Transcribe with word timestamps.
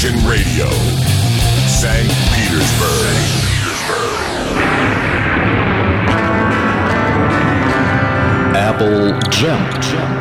Imagine 0.00 0.28
Radio, 0.28 0.70
St. 1.66 2.08
Petersburg. 2.30 2.88
St. 3.02 3.32
Petersburg. 3.48 4.14
Apple 8.54 9.18
Jump. 9.30 9.82
Jump. 9.82 10.17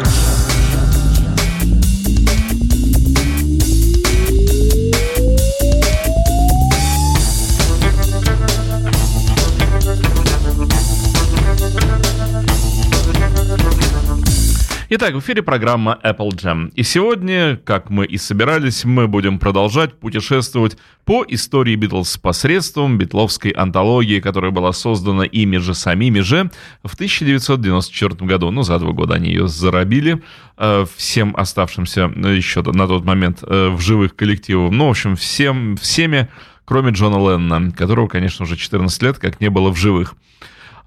Итак, 14.90 15.16
в 15.16 15.20
эфире 15.20 15.44
программа 15.44 16.00
Apple 16.02 16.30
Jam. 16.30 16.72
И 16.74 16.82
сегодня, 16.82 17.58
как 17.58 17.90
мы 17.90 18.06
и 18.06 18.16
собирались, 18.16 18.86
мы 18.86 19.10
будем 19.10 19.38
продолжать 19.38 20.00
путешествовать 20.00 20.78
по 21.04 21.26
истории 21.28 21.76
Битлз 21.76 22.18
посредством 22.18 22.98
битловской 22.98 23.52
антологии, 23.52 24.22
которая 24.22 24.52
была 24.52 24.72
создана 24.72 25.26
ими 25.26 25.58
же 25.58 25.74
самими 25.74 26.22
же 26.22 26.50
в 26.86 26.94
1994 26.94 28.16
году. 28.26 28.50
Ну, 28.50 28.62
за 28.62 28.80
два 28.80 28.94
года 28.94 29.16
они 29.16 29.28
ее 29.28 29.50
заробили 29.50 30.24
э, 30.56 30.86
всем 30.96 31.36
оставшимся 31.36 32.10
э, 32.16 32.36
еще 32.38 32.62
на 32.62 32.88
тот 32.88 33.04
момент 33.04 33.40
э, 33.42 33.68
в 33.68 33.82
живых 33.82 34.16
коллективов. 34.16 34.72
Ну, 34.72 34.88
в 34.88 34.92
общем, 34.92 35.18
всем, 35.18 35.76
всеми, 35.76 36.30
кроме 36.64 36.92
Джона 36.94 37.18
Леннона, 37.18 37.72
которого, 37.72 38.08
конечно, 38.08 38.46
уже 38.46 38.56
14 38.56 39.04
лет 39.04 39.20
как 39.20 39.42
не 39.42 39.50
было 39.50 39.70
в 39.70 39.76
живых. 39.76 40.16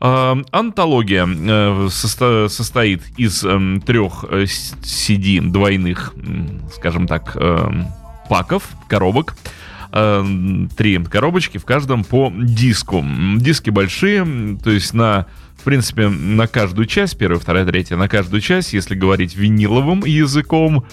Э, 0.01 0.35
антология 0.51 1.29
э, 1.29 1.89
состоит 1.91 3.03
из 3.19 3.45
эм, 3.45 3.83
трех 3.83 4.25
CD 4.25 5.39
э, 5.39 5.43
двойных, 5.43 6.15
скажем 6.75 7.07
так, 7.07 7.37
паков, 8.29 8.65
коробок 8.89 9.37
три 9.93 11.03
коробочки, 11.03 11.59
в 11.59 11.65
каждом 11.65 12.05
по 12.05 12.33
диску. 12.33 13.05
Диски 13.39 13.71
большие, 13.71 14.57
то 14.63 14.71
есть 14.71 14.95
на, 14.95 15.27
в 15.59 15.65
принципе, 15.65 16.09
на 16.09 16.47
каждую 16.47 16.87
часть, 16.87 17.19
первая, 17.19 17.41
вторая, 17.41 17.67
третья, 17.67 17.97
на 17.97 18.07
каждую 18.07 18.41
часть, 18.41 18.73
если 18.73 18.95
говорить 18.95 19.35
виниловым 19.35 20.05
языком, 20.05 20.85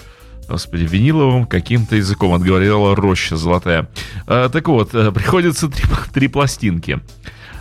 Господи, 0.48 0.82
виниловым 0.82 1.46
каким-то 1.46 1.94
языком, 1.94 2.34
отговорила 2.34 2.96
роща 2.96 3.36
золотая. 3.36 3.88
Так 4.26 4.66
вот, 4.66 4.90
приходится 4.90 5.68
три, 5.68 5.84
три 6.12 6.26
пластинки. 6.26 6.98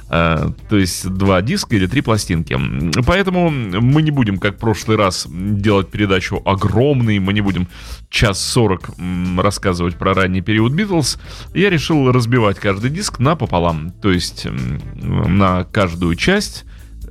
Э, 0.09 0.49
то 0.69 0.77
есть 0.77 1.07
два 1.09 1.41
диска 1.41 1.75
или 1.75 1.87
три 1.87 2.01
пластинки. 2.01 2.57
Поэтому 3.05 3.49
мы 3.49 4.01
не 4.01 4.11
будем, 4.11 4.37
как 4.37 4.55
в 4.55 4.59
прошлый 4.59 4.97
раз, 4.97 5.27
делать 5.29 5.89
передачу 5.89 6.41
огромный, 6.45 7.19
мы 7.19 7.33
не 7.33 7.41
будем 7.41 7.67
час 8.09 8.39
сорок 8.39 8.89
рассказывать 9.37 9.95
про 9.95 10.13
ранний 10.13 10.41
период 10.41 10.71
Битлз. 10.73 11.19
Я 11.53 11.69
решил 11.69 12.11
разбивать 12.11 12.59
каждый 12.59 12.89
диск 12.89 13.19
на 13.19 13.35
пополам, 13.35 13.91
то 13.91 14.11
есть 14.11 14.47
на 14.95 15.65
каждую 15.65 16.15
часть, 16.15 16.65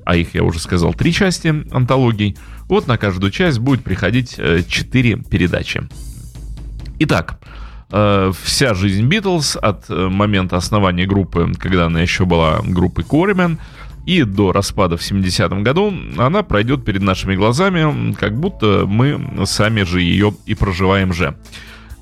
а 0.04 0.16
их 0.16 0.34
я 0.34 0.42
уже 0.42 0.58
сказал 0.58 0.94
три 0.94 1.12
части 1.12 1.48
антологий, 1.70 2.36
вот 2.68 2.86
на 2.86 2.96
каждую 2.96 3.30
часть 3.30 3.58
будет 3.58 3.84
приходить 3.84 4.36
э, 4.38 4.62
четыре 4.66 5.16
передачи. 5.16 5.82
Итак, 6.98 7.38
вся 7.88 8.74
жизнь 8.74 9.06
Битлз 9.06 9.56
от 9.56 9.88
э, 9.88 10.08
момента 10.08 10.56
основания 10.56 11.06
группы, 11.06 11.52
когда 11.58 11.86
она 11.86 12.00
еще 12.00 12.24
была 12.24 12.60
группой 12.62 13.04
Коримен, 13.04 13.58
и 14.06 14.22
до 14.22 14.52
распада 14.52 14.96
в 14.96 15.00
70-м 15.00 15.62
году 15.62 15.92
она 16.16 16.42
пройдет 16.42 16.84
перед 16.84 17.02
нашими 17.02 17.34
глазами, 17.34 18.12
как 18.14 18.38
будто 18.38 18.84
мы 18.86 19.44
сами 19.46 19.82
же 19.82 20.00
ее 20.00 20.34
и 20.46 20.54
проживаем 20.54 21.12
же. 21.12 21.36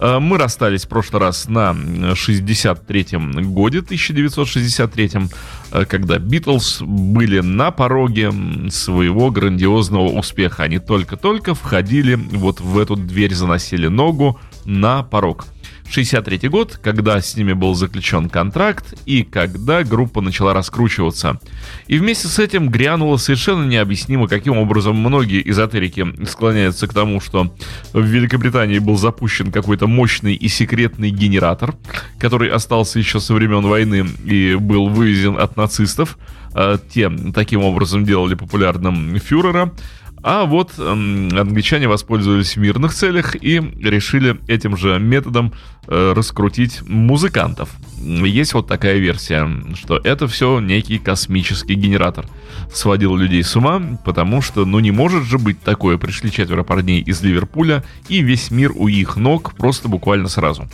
Э, 0.00 0.18
мы 0.18 0.38
расстались 0.38 0.84
в 0.84 0.88
прошлый 0.88 1.20
раз 1.20 1.48
на 1.48 1.70
63-м 1.72 3.54
годе, 3.54 3.78
1963-м, 3.78 5.30
э, 5.72 5.84
когда 5.86 6.18
Битлз 6.18 6.82
были 6.82 7.40
на 7.40 7.70
пороге 7.70 8.32
своего 8.70 9.30
грандиозного 9.30 10.08
успеха. 10.08 10.64
Они 10.64 10.78
только-только 10.78 11.54
входили 11.54 12.14
вот 12.14 12.60
в 12.60 12.78
эту 12.78 12.96
дверь, 12.96 13.34
заносили 13.34 13.86
ногу 13.86 14.38
на 14.64 15.02
порог. 15.02 15.46
63 15.88 16.48
год, 16.48 16.78
когда 16.82 17.20
с 17.20 17.36
ними 17.36 17.52
был 17.52 17.74
заключен 17.74 18.28
контракт 18.28 18.94
и 19.06 19.22
когда 19.22 19.82
группа 19.84 20.20
начала 20.20 20.54
раскручиваться. 20.54 21.38
И 21.86 21.98
вместе 21.98 22.28
с 22.28 22.38
этим 22.38 22.68
грянуло 22.68 23.16
совершенно 23.16 23.64
необъяснимо, 23.64 24.28
каким 24.28 24.58
образом 24.58 24.96
многие 24.96 25.48
эзотерики 25.48 26.06
склоняются 26.26 26.86
к 26.86 26.94
тому, 26.94 27.20
что 27.20 27.54
в 27.92 28.02
Великобритании 28.02 28.78
был 28.78 28.96
запущен 28.96 29.52
какой-то 29.52 29.86
мощный 29.86 30.34
и 30.34 30.48
секретный 30.48 31.10
генератор, 31.10 31.74
который 32.18 32.50
остался 32.50 32.98
еще 32.98 33.20
со 33.20 33.34
времен 33.34 33.62
войны 33.62 34.06
и 34.24 34.54
был 34.54 34.88
вывезен 34.88 35.38
от 35.38 35.56
нацистов. 35.56 36.18
А 36.54 36.78
те 36.78 37.10
таким 37.34 37.64
образом 37.64 38.04
делали 38.04 38.34
популярным 38.34 39.18
фюрера. 39.18 39.72
А 40.26 40.46
вот 40.46 40.78
англичане 40.78 41.86
воспользовались 41.86 42.56
в 42.56 42.58
мирных 42.58 42.94
целях 42.94 43.36
и 43.36 43.60
решили 43.78 44.40
этим 44.48 44.74
же 44.74 44.98
методом 44.98 45.52
э, 45.86 46.14
раскрутить 46.16 46.80
музыкантов. 46.88 47.68
Есть 47.98 48.54
вот 48.54 48.66
такая 48.66 48.96
версия, 48.96 49.46
что 49.74 49.98
это 50.02 50.26
все 50.26 50.60
некий 50.60 50.96
космический 50.96 51.74
генератор. 51.74 52.26
Сводил 52.72 53.14
людей 53.16 53.44
с 53.44 53.54
ума, 53.54 53.82
потому 54.02 54.40
что, 54.40 54.64
ну 54.64 54.78
не 54.78 54.92
может 54.92 55.24
же 55.24 55.36
быть 55.36 55.60
такое. 55.60 55.98
Пришли 55.98 56.32
четверо 56.32 56.62
парней 56.62 57.02
из 57.02 57.20
Ливерпуля, 57.20 57.84
и 58.08 58.22
весь 58.22 58.50
мир 58.50 58.72
у 58.74 58.88
их 58.88 59.16
ног 59.16 59.52
просто 59.58 59.88
буквально 59.88 60.28
сразу. 60.28 60.66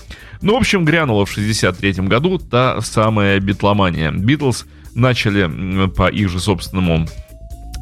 Ну, 0.42 0.54
в 0.54 0.58
общем, 0.58 0.84
грянула 0.84 1.26
в 1.26 1.32
63 1.32 1.94
году 2.06 2.38
та 2.38 2.80
самая 2.82 3.40
битломания. 3.40 4.12
Битлз 4.12 4.66
начали, 4.94 5.88
по 5.88 6.08
их 6.08 6.28
же 6.28 6.38
собственному 6.38 7.08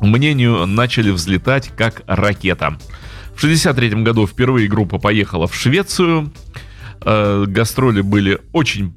мнению, 0.07 0.67
начали 0.67 1.11
взлетать 1.11 1.71
как 1.77 2.03
ракета. 2.07 2.79
В 3.35 3.45
1963 3.45 4.03
году 4.03 4.27
впервые 4.27 4.69
группа 4.69 4.99
поехала 4.99 5.47
в 5.47 5.55
Швецию. 5.55 6.33
Э, 7.03 7.45
гастроли 7.47 8.01
были 8.01 8.41
очень 8.53 8.93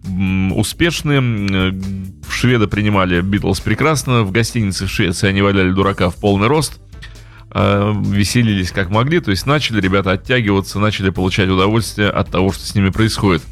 успешные. 0.56 1.22
Э, 1.22 1.72
шведы 2.30 2.68
принимали 2.68 3.22
Битлз 3.22 3.60
прекрасно. 3.60 4.24
В 4.24 4.32
гостинице 4.32 4.88
в 4.88 4.90
Швеции 4.90 5.28
они 5.28 5.42
валяли 5.42 5.72
дурака 5.72 6.10
в 6.10 6.16
полный 6.16 6.48
рост. 6.48 6.82
Э, 7.54 7.94
веселились 7.94 8.72
как 8.72 8.90
могли. 8.90 9.20
То 9.20 9.30
есть 9.30 9.46
начали 9.46 9.80
ребята 9.80 10.12
оттягиваться, 10.12 10.80
начали 10.80 11.12
получать 11.12 11.50
удовольствие 11.50 12.10
от 12.10 12.32
того, 12.32 12.52
что 12.52 12.66
с 12.66 12.74
ними 12.74 12.90
происходит. 12.90 13.44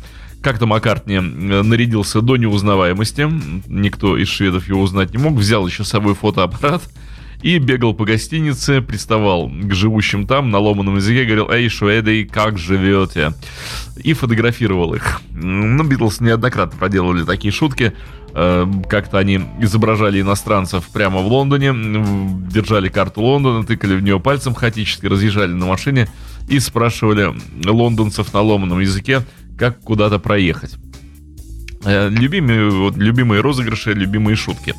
Как-то 0.41 0.65
Маккартни 0.65 1.19
нарядился 1.19 2.21
до 2.21 2.37
неузнаваемости. 2.37 3.29
Никто 3.67 4.17
из 4.17 4.29
шведов 4.29 4.67
его 4.67 4.81
узнать 4.81 5.11
не 5.11 5.17
мог. 5.17 5.33
Взял 5.33 5.67
еще 5.67 5.83
с 5.83 5.89
собой 5.89 6.15
фотоаппарат 6.15 6.81
и 7.41 7.57
бегал 7.57 7.93
по 7.93 8.05
гостинице, 8.05 8.81
приставал 8.81 9.49
к 9.49 9.73
живущим 9.73 10.27
там 10.27 10.49
на 10.49 10.59
ломаном 10.59 10.97
языке, 10.97 11.23
говорил 11.23 11.49
«Эй, 11.49 11.69
шведы, 11.69 12.25
как 12.25 12.57
живете?» 12.57 13.33
и 13.97 14.13
фотографировал 14.13 14.93
их. 14.93 15.21
Ну, 15.31 15.83
Битлз 15.83 16.21
неоднократно 16.21 16.77
проделывали 16.77 17.23
такие 17.23 17.51
шутки. 17.51 17.93
Э, 18.33 18.65
как-то 18.89 19.17
они 19.17 19.41
изображали 19.59 20.21
иностранцев 20.21 20.87
прямо 20.89 21.19
в 21.19 21.27
Лондоне, 21.27 21.73
держали 22.49 22.89
карту 22.89 23.21
Лондона, 23.21 23.65
тыкали 23.65 23.95
в 23.95 24.03
нее 24.03 24.19
пальцем 24.19 24.53
хаотически, 24.53 25.05
разъезжали 25.05 25.53
на 25.53 25.65
машине 25.65 26.07
и 26.47 26.59
спрашивали 26.59 27.33
лондонцев 27.65 28.33
на 28.33 28.41
ломаном 28.41 28.79
языке, 28.79 29.21
как 29.57 29.79
куда-то 29.81 30.19
проехать. 30.19 30.75
Э, 31.85 32.09
любимые, 32.09 32.69
вот, 32.69 32.97
любимые 32.97 33.41
розыгрыши, 33.41 33.93
любимые 33.93 34.35
шутки. 34.35 34.73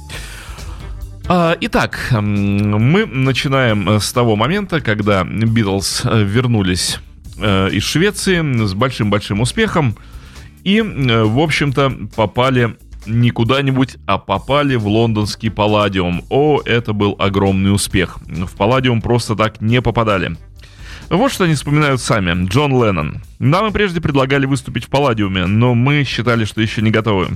А, 1.33 1.57
итак, 1.61 2.09
мы 2.11 3.07
начинаем 3.07 3.89
э, 3.89 4.01
с 4.01 4.13
того 4.13 4.35
момента, 4.35 4.81
когда 4.81 5.23
Битлз 5.23 6.03
э, 6.05 6.25
вернулись 6.25 6.99
э, 7.39 7.71
из 7.71 7.85
Швеции 7.85 8.65
с 8.67 8.75
большим-большим 8.75 9.41
успехом 9.41 9.97
и, 10.65 10.81
в 10.81 11.39
общем-то, 11.39 12.09
попали 12.16 12.77
не 13.07 13.31
куда-нибудь, 13.31 13.99
а 14.07 14.19
попали 14.19 14.75
в 14.75 14.89
лондонский 14.89 15.53
Палладиум. 15.53 16.25
О, 16.31 16.63
это 16.65 16.93
был 16.93 17.15
огромный 17.16 17.72
успех. 17.72 18.19
В 18.27 18.57
Палладиум 18.57 19.01
просто 19.01 19.37
так 19.37 19.60
не 19.60 19.81
попадали. 19.81 20.37
Вот 21.10 21.33
что 21.33 21.42
они 21.42 21.54
вспоминают 21.54 22.01
сами. 22.01 22.47
Джон 22.47 22.71
Леннон. 22.71 23.21
Нам 23.41 23.66
и 23.66 23.72
прежде 23.72 24.01
предлагали 24.01 24.47
выступить 24.47 24.84
в 24.84 24.89
Палладиуме, 24.91 25.47
но 25.47 25.74
мы 25.74 26.04
считали, 26.04 26.45
что 26.45 26.60
еще 26.60 26.83
не 26.83 26.92
готовы. 26.92 27.27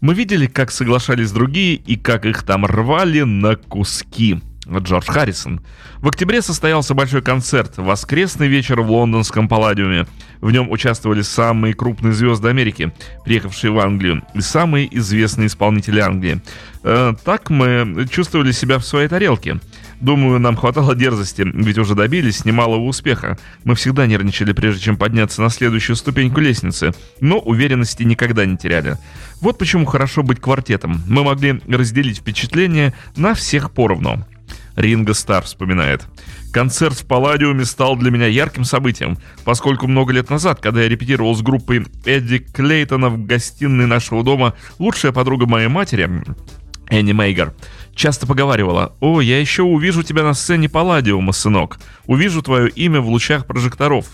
Мы 0.00 0.14
видели, 0.14 0.46
как 0.46 0.70
соглашались 0.70 1.30
другие 1.30 1.74
и 1.74 1.96
как 1.96 2.24
их 2.24 2.42
там 2.42 2.64
рвали 2.64 3.20
на 3.20 3.56
куски. 3.56 4.40
Джордж 4.66 5.06
Харрисон. 5.06 5.60
В 5.98 6.08
октябре 6.08 6.42
состоялся 6.42 6.94
большой 6.94 7.22
концерт 7.22 7.76
«Воскресный 7.76 8.48
вечер» 8.48 8.80
в 8.80 8.90
лондонском 8.90 9.48
Палладиуме. 9.48 10.06
В 10.40 10.50
нем 10.50 10.70
участвовали 10.70 11.22
самые 11.22 11.74
крупные 11.74 12.12
звезды 12.12 12.48
Америки, 12.48 12.92
приехавшие 13.24 13.70
в 13.70 13.78
Англию, 13.78 14.22
и 14.34 14.40
самые 14.40 14.94
известные 14.98 15.46
исполнители 15.46 16.00
Англии. 16.00 16.40
Э, 16.82 17.14
так 17.24 17.50
мы 17.50 18.06
чувствовали 18.10 18.52
себя 18.52 18.78
в 18.78 18.84
своей 18.84 19.08
тарелке. 19.08 19.58
Думаю, 20.00 20.38
нам 20.38 20.56
хватало 20.56 20.94
дерзости, 20.94 21.42
ведь 21.42 21.78
уже 21.78 21.94
добились 21.94 22.44
немалого 22.44 22.84
успеха. 22.84 23.36
Мы 23.64 23.74
всегда 23.74 24.06
нервничали, 24.06 24.52
прежде 24.52 24.80
чем 24.80 24.96
подняться 24.96 25.42
на 25.42 25.50
следующую 25.50 25.96
ступеньку 25.96 26.40
лестницы, 26.40 26.92
но 27.20 27.38
уверенности 27.38 28.04
никогда 28.04 28.46
не 28.46 28.56
теряли. 28.56 28.96
Вот 29.40 29.58
почему 29.58 29.86
хорошо 29.86 30.22
быть 30.22 30.40
квартетом. 30.40 31.02
Мы 31.08 31.24
могли 31.24 31.60
разделить 31.66 32.18
впечатления 32.18 32.94
на 33.16 33.34
всех 33.34 33.72
поровну. 33.72 34.24
Ринго 34.76 35.14
Стар 35.14 35.42
вспоминает. 35.44 36.06
Концерт 36.52 36.98
в 36.98 37.04
Палладиуме 37.04 37.64
стал 37.64 37.96
для 37.96 38.12
меня 38.12 38.26
ярким 38.26 38.64
событием, 38.64 39.18
поскольку 39.44 39.88
много 39.88 40.12
лет 40.12 40.30
назад, 40.30 40.60
когда 40.60 40.82
я 40.82 40.88
репетировал 40.88 41.34
с 41.34 41.42
группой 41.42 41.86
Эдди 42.04 42.38
Клейтона 42.38 43.10
в 43.10 43.26
гостиной 43.26 43.86
нашего 43.86 44.22
дома, 44.22 44.54
лучшая 44.78 45.10
подруга 45.12 45.46
моей 45.46 45.68
матери, 45.68 46.08
Энни 46.90 47.12
Мейгер, 47.12 47.54
часто 47.98 48.26
поговаривала, 48.26 48.94
«О, 49.00 49.20
я 49.20 49.38
еще 49.38 49.64
увижу 49.64 50.02
тебя 50.02 50.22
на 50.22 50.32
сцене 50.32 50.68
Палладиума, 50.68 51.32
сынок. 51.32 51.78
Увижу 52.06 52.40
твое 52.40 52.70
имя 52.70 53.00
в 53.00 53.08
лучах 53.08 53.44
прожекторов». 53.44 54.06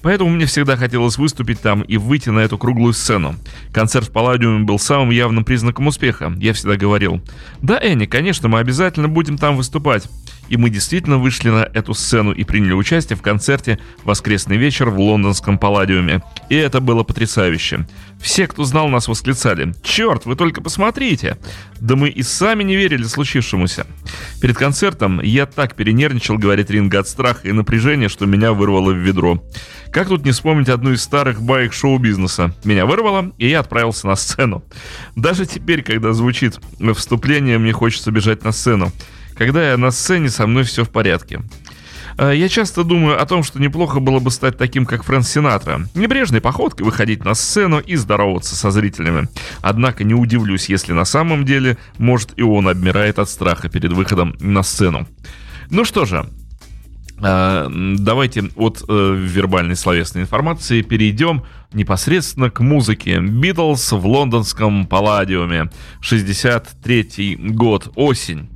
Поэтому 0.00 0.30
мне 0.30 0.46
всегда 0.46 0.76
хотелось 0.76 1.18
выступить 1.18 1.60
там 1.60 1.82
и 1.82 1.96
выйти 1.96 2.30
на 2.30 2.38
эту 2.40 2.56
круглую 2.56 2.92
сцену. 2.92 3.34
Концерт 3.72 4.08
в 4.08 4.12
Палладиуме 4.12 4.64
был 4.64 4.78
самым 4.78 5.10
явным 5.10 5.44
признаком 5.44 5.88
успеха. 5.88 6.32
Я 6.38 6.52
всегда 6.52 6.76
говорил, 6.76 7.20
«Да, 7.60 7.78
Энни, 7.80 8.06
конечно, 8.06 8.48
мы 8.48 8.60
обязательно 8.60 9.08
будем 9.08 9.36
там 9.38 9.56
выступать». 9.56 10.08
И 10.48 10.56
мы 10.56 10.70
действительно 10.70 11.18
вышли 11.18 11.50
на 11.50 11.68
эту 11.72 11.94
сцену 11.94 12.32
и 12.32 12.44
приняли 12.44 12.72
участие 12.72 13.16
в 13.16 13.22
концерте 13.22 13.78
«Воскресный 14.04 14.56
вечер» 14.56 14.90
в 14.90 14.98
лондонском 14.98 15.58
Палладиуме. 15.58 16.22
И 16.48 16.54
это 16.54 16.80
было 16.80 17.02
потрясающе. 17.02 17.86
Все, 18.20 18.46
кто 18.46 18.64
знал 18.64 18.88
нас, 18.88 19.08
восклицали 19.08 19.74
«Черт, 19.82 20.26
вы 20.26 20.36
только 20.36 20.60
посмотрите!» 20.60 21.38
Да 21.80 21.94
мы 21.94 22.08
и 22.08 22.22
сами 22.22 22.64
не 22.64 22.74
верили 22.74 23.04
случившемуся. 23.04 23.86
Перед 24.40 24.56
концертом 24.56 25.20
я 25.20 25.46
так 25.46 25.76
перенервничал, 25.76 26.36
говорит 26.36 26.70
Ринга, 26.70 27.00
от 27.00 27.08
страха 27.08 27.46
и 27.46 27.52
напряжения, 27.52 28.08
что 28.08 28.26
меня 28.26 28.52
вырвало 28.52 28.90
в 28.92 28.96
ведро. 28.96 29.42
Как 29.92 30.08
тут 30.08 30.24
не 30.24 30.32
вспомнить 30.32 30.68
одну 30.68 30.92
из 30.92 31.02
старых 31.02 31.40
баек 31.40 31.72
шоу-бизнеса? 31.72 32.54
Меня 32.64 32.84
вырвало, 32.84 33.32
и 33.38 33.48
я 33.48 33.60
отправился 33.60 34.06
на 34.06 34.16
сцену. 34.16 34.64
Даже 35.14 35.46
теперь, 35.46 35.82
когда 35.82 36.12
звучит 36.12 36.58
вступление, 36.94 37.58
мне 37.58 37.72
хочется 37.72 38.10
бежать 38.10 38.42
на 38.42 38.52
сцену. 38.52 38.92
Когда 39.38 39.70
я 39.70 39.76
на 39.76 39.92
сцене, 39.92 40.30
со 40.30 40.48
мной 40.48 40.64
все 40.64 40.84
в 40.84 40.90
порядке. 40.90 41.40
А, 42.16 42.32
я 42.32 42.48
часто 42.48 42.82
думаю 42.82 43.22
о 43.22 43.24
том, 43.24 43.44
что 43.44 43.60
неплохо 43.60 44.00
было 44.00 44.18
бы 44.18 44.32
стать 44.32 44.58
таким, 44.58 44.84
как 44.84 45.04
Фрэнк 45.04 45.24
Синатра. 45.24 45.82
Небрежной 45.94 46.40
походкой 46.40 46.84
выходить 46.84 47.24
на 47.24 47.34
сцену 47.34 47.78
и 47.78 47.94
здороваться 47.94 48.56
со 48.56 48.72
зрителями. 48.72 49.28
Однако 49.62 50.02
не 50.02 50.14
удивлюсь, 50.14 50.68
если 50.68 50.92
на 50.92 51.04
самом 51.04 51.44
деле, 51.44 51.78
может, 51.98 52.32
и 52.36 52.42
он 52.42 52.68
обмирает 52.68 53.20
от 53.20 53.30
страха 53.30 53.68
перед 53.68 53.92
выходом 53.92 54.34
на 54.40 54.64
сцену. 54.64 55.06
Ну 55.70 55.84
что 55.84 56.04
же, 56.04 56.28
а, 57.20 57.68
давайте 57.70 58.50
от 58.56 58.82
э, 58.88 59.14
вербальной 59.16 59.76
словесной 59.76 60.24
информации 60.24 60.82
перейдем 60.82 61.44
непосредственно 61.72 62.50
к 62.50 62.58
музыке. 62.58 63.20
Битлз 63.20 63.92
в 63.92 64.04
лондонском 64.04 64.88
Палладиуме. 64.88 65.70
63 66.00 67.36
год, 67.38 67.92
осень. 67.94 68.48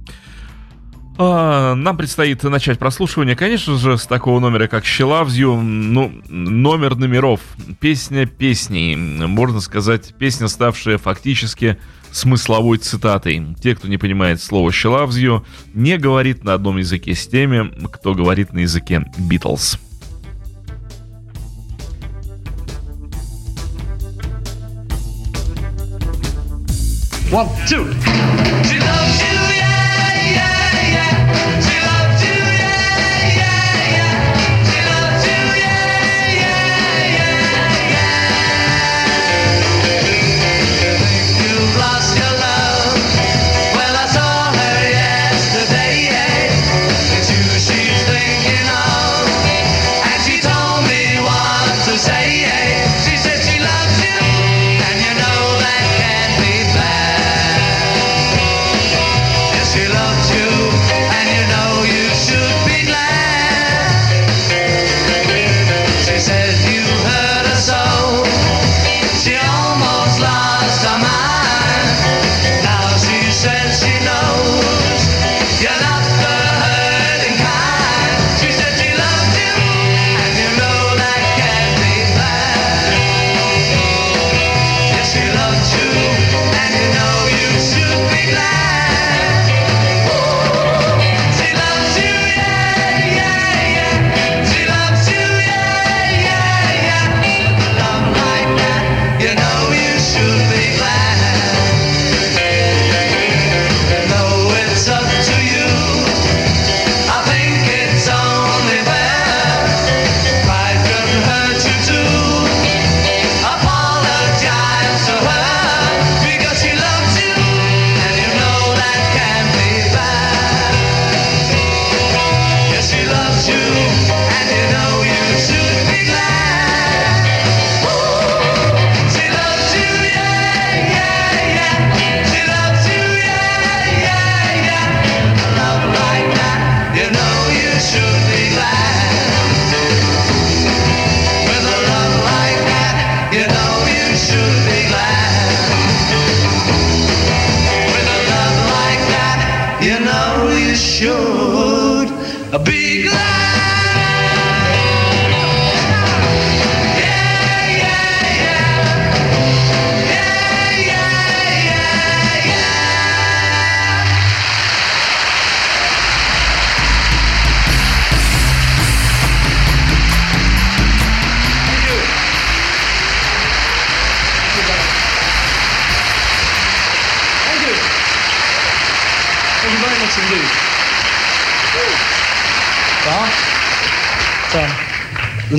А, 1.19 1.75
нам 1.75 1.97
предстоит 1.97 2.43
начать 2.43 2.79
прослушивание, 2.79 3.37
конечно 3.37 3.77
же, 3.77 3.99
с 3.99 4.07
такого 4.07 4.41
номера, 4.41 4.67
как 4.67 4.85
She 4.85 5.07
Loves 5.07 5.29
You, 5.29 5.61
ну, 5.61 6.11
номер 6.29 6.97
номеров, 6.97 7.41
песня 7.81 8.27
песней, 8.27 8.97
можно 8.97 9.61
сказать, 9.61 10.15
песня, 10.19 10.49
ставшая 10.49 10.97
фактически 10.97 11.79
смысловой 12.11 12.79
цитатой. 12.79 13.55
Те, 13.61 13.75
кто 13.75 13.89
не 13.89 13.99
понимает 13.99 14.41
слово 14.41 14.71
She 14.71 14.91
Loves 14.91 15.11
You, 15.11 15.45
не 15.75 15.99
говорит 15.99 16.45
на 16.45 16.55
одном 16.55 16.79
языке 16.79 17.15
с 17.15 17.27
теми, 17.27 17.71
кто 17.91 18.15
говорит 18.15 18.53
на 18.53 18.61
языке 18.61 19.05
Beatles. 19.19 19.79
One, 27.31 27.49
two. 27.67 27.91
She 28.63 28.79
loves 28.79 29.23
you. 29.23 29.42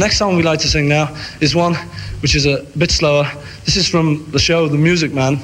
Next 0.03 0.17
song 0.17 0.35
we 0.35 0.43
like 0.43 0.59
to 0.59 0.67
sing 0.67 0.89
now 0.89 1.07
is 1.39 1.55
one 1.55 1.75
which 2.21 2.35
is 2.35 2.45
a 2.45 2.61
bit 2.77 2.91
slower. 2.91 3.23
This 3.63 3.77
is 3.77 3.87
from 3.87 4.29
the 4.31 4.39
show 4.39 4.67
The 4.67 4.77
Music 4.77 5.13
Man, 5.13 5.39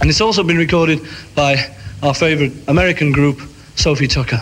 and 0.00 0.08
it's 0.08 0.20
also 0.20 0.44
been 0.44 0.56
recorded 0.56 1.00
by 1.34 1.56
our 2.00 2.14
favorite 2.14 2.52
American 2.68 3.10
group, 3.10 3.40
Sophie 3.74 4.06
Tucker. 4.06 4.40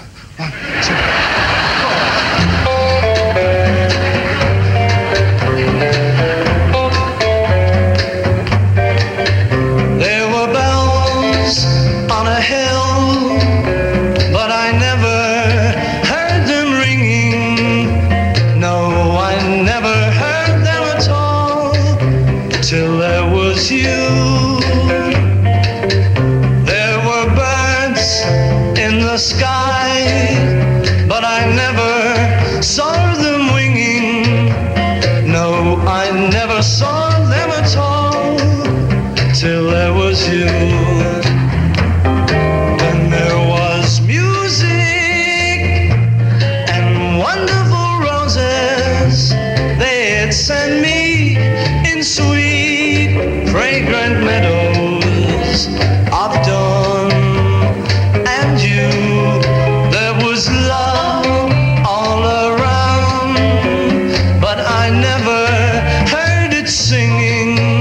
sing. 67.36 67.75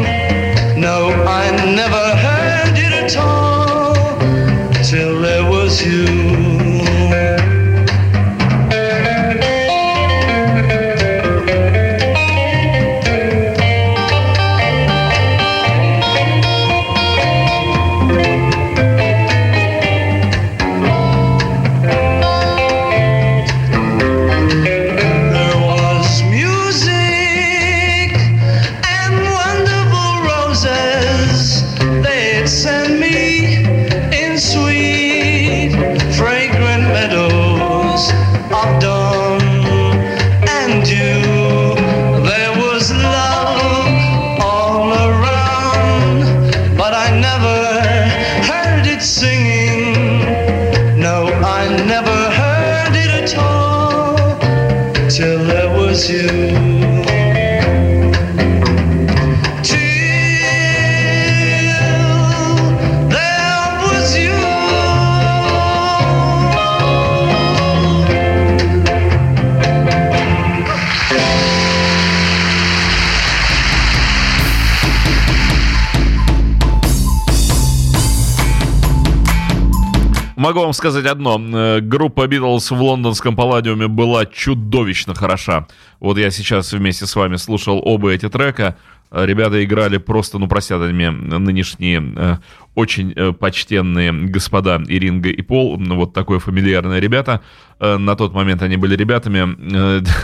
Сказать 80.76 81.06
одно. 81.06 81.40
э, 81.40 81.80
Группа 81.82 82.28
Битлз 82.28 82.72
в 82.72 82.82
лондонском 82.82 83.36
Палладиуме 83.36 83.88
была 83.88 84.26
чудовищно 84.26 85.16
хороша. 85.16 85.68
Вот 86.00 86.18
я 86.18 86.30
сейчас 86.30 86.72
вместе 86.74 87.06
с 87.06 87.16
вами 87.16 87.38
слушал 87.38 87.82
оба 87.84 88.12
эти 88.12 88.30
трека. 88.30 88.76
Э, 89.12 89.26
Ребята 89.26 89.64
играли 89.64 89.98
просто, 89.98 90.38
ну, 90.38 90.48
просядами 90.48 91.08
нынешние 91.08 92.14
э, 92.16 92.38
очень 92.76 93.14
почтенные 93.34 94.12
господа 94.12 94.82
и 94.88 95.00
Ринга, 95.00 95.30
и 95.30 95.42
Пол. 95.42 95.78
Вот 95.78 96.14
такое 96.14 96.40
фамильярные 96.40 97.00
ребята. 97.00 97.42
На 97.80 98.16
тот 98.18 98.34
момент 98.34 98.62
они 98.62 98.76
были 98.76 98.98
ребятами, 98.98 99.56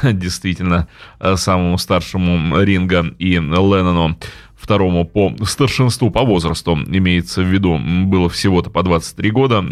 действительно, 0.12 0.90
самому 1.36 1.78
старшему 1.78 2.62
Ринга 2.62 3.06
и 3.20 3.36
Леннону 3.36 4.18
второму 4.62 5.06
по 5.06 5.34
старшинству 5.46 6.12
по 6.12 6.24
возрасту, 6.24 6.78
имеется 6.88 7.42
в 7.42 7.46
виду, 7.46 7.80
было 8.06 8.30
всего-то 8.30 8.70
по 8.70 8.84
23 8.84 9.32
года, 9.32 9.66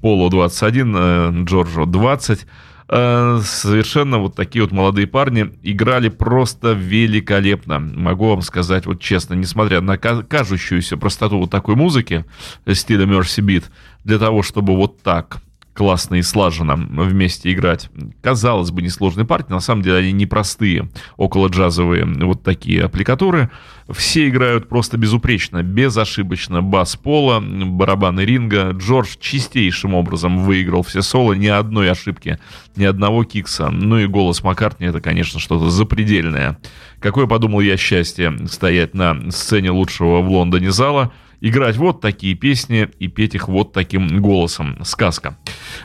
Полу 0.00 0.30
21, 0.30 0.94
э, 0.96 1.30
Джорджу 1.44 1.84
20. 1.84 2.46
Э, 2.88 3.40
Совершенно 3.42 4.18
вот 4.18 4.36
такие 4.36 4.62
вот 4.62 4.70
молодые 4.70 5.06
парни 5.08 5.50
играли 5.62 6.08
просто 6.08 6.72
великолепно. 6.72 7.80
Могу 7.80 8.28
вам 8.28 8.42
сказать 8.42 8.86
вот 8.86 9.00
честно, 9.00 9.34
несмотря 9.34 9.80
на 9.80 9.98
ка- 9.98 10.22
кажущуюся 10.22 10.96
простоту 10.96 11.38
вот 11.40 11.50
такой 11.50 11.74
музыки 11.74 12.24
э, 12.64 12.74
стиля 12.74 13.06
Mercy 13.06 13.44
Beat, 13.44 13.64
для 14.04 14.18
того, 14.18 14.42
чтобы 14.44 14.76
вот 14.76 15.02
так 15.02 15.38
классно 15.78 16.16
и 16.16 16.22
слаженно 16.22 16.74
вместе 16.74 17.52
играть. 17.52 17.88
Казалось 18.20 18.72
бы, 18.72 18.82
несложные 18.82 19.24
партии, 19.24 19.52
на 19.52 19.60
самом 19.60 19.82
деле 19.82 19.98
они 19.98 20.10
непростые, 20.10 20.90
около 21.16 21.46
джазовые 21.46 22.04
вот 22.04 22.42
такие 22.42 22.82
аппликатуры. 22.82 23.48
Все 23.88 24.28
играют 24.28 24.68
просто 24.68 24.98
безупречно, 24.98 25.62
безошибочно. 25.62 26.62
Бас 26.62 26.96
Пола, 26.96 27.38
барабаны 27.40 28.22
ринга. 28.22 28.72
Джордж 28.72 29.14
чистейшим 29.20 29.94
образом 29.94 30.38
выиграл 30.38 30.82
все 30.82 31.00
соло, 31.00 31.34
ни 31.34 31.46
одной 31.46 31.92
ошибки, 31.92 32.40
ни 32.74 32.82
одного 32.82 33.22
кикса. 33.22 33.70
Ну 33.70 33.98
и 33.98 34.06
голос 34.06 34.42
Маккартни 34.42 34.88
это, 34.88 35.00
конечно, 35.00 35.38
что-то 35.38 35.70
запредельное. 35.70 36.58
Какое, 36.98 37.28
подумал 37.28 37.60
я, 37.60 37.76
счастье 37.76 38.36
стоять 38.50 38.94
на 38.94 39.30
сцене 39.30 39.70
лучшего 39.70 40.22
в 40.22 40.28
Лондоне 40.28 40.72
зала– 40.72 41.12
играть 41.40 41.76
вот 41.76 42.00
такие 42.00 42.34
песни 42.34 42.88
и 42.98 43.08
петь 43.08 43.34
их 43.34 43.48
вот 43.48 43.72
таким 43.72 44.20
голосом. 44.20 44.78
Сказка. 44.84 45.36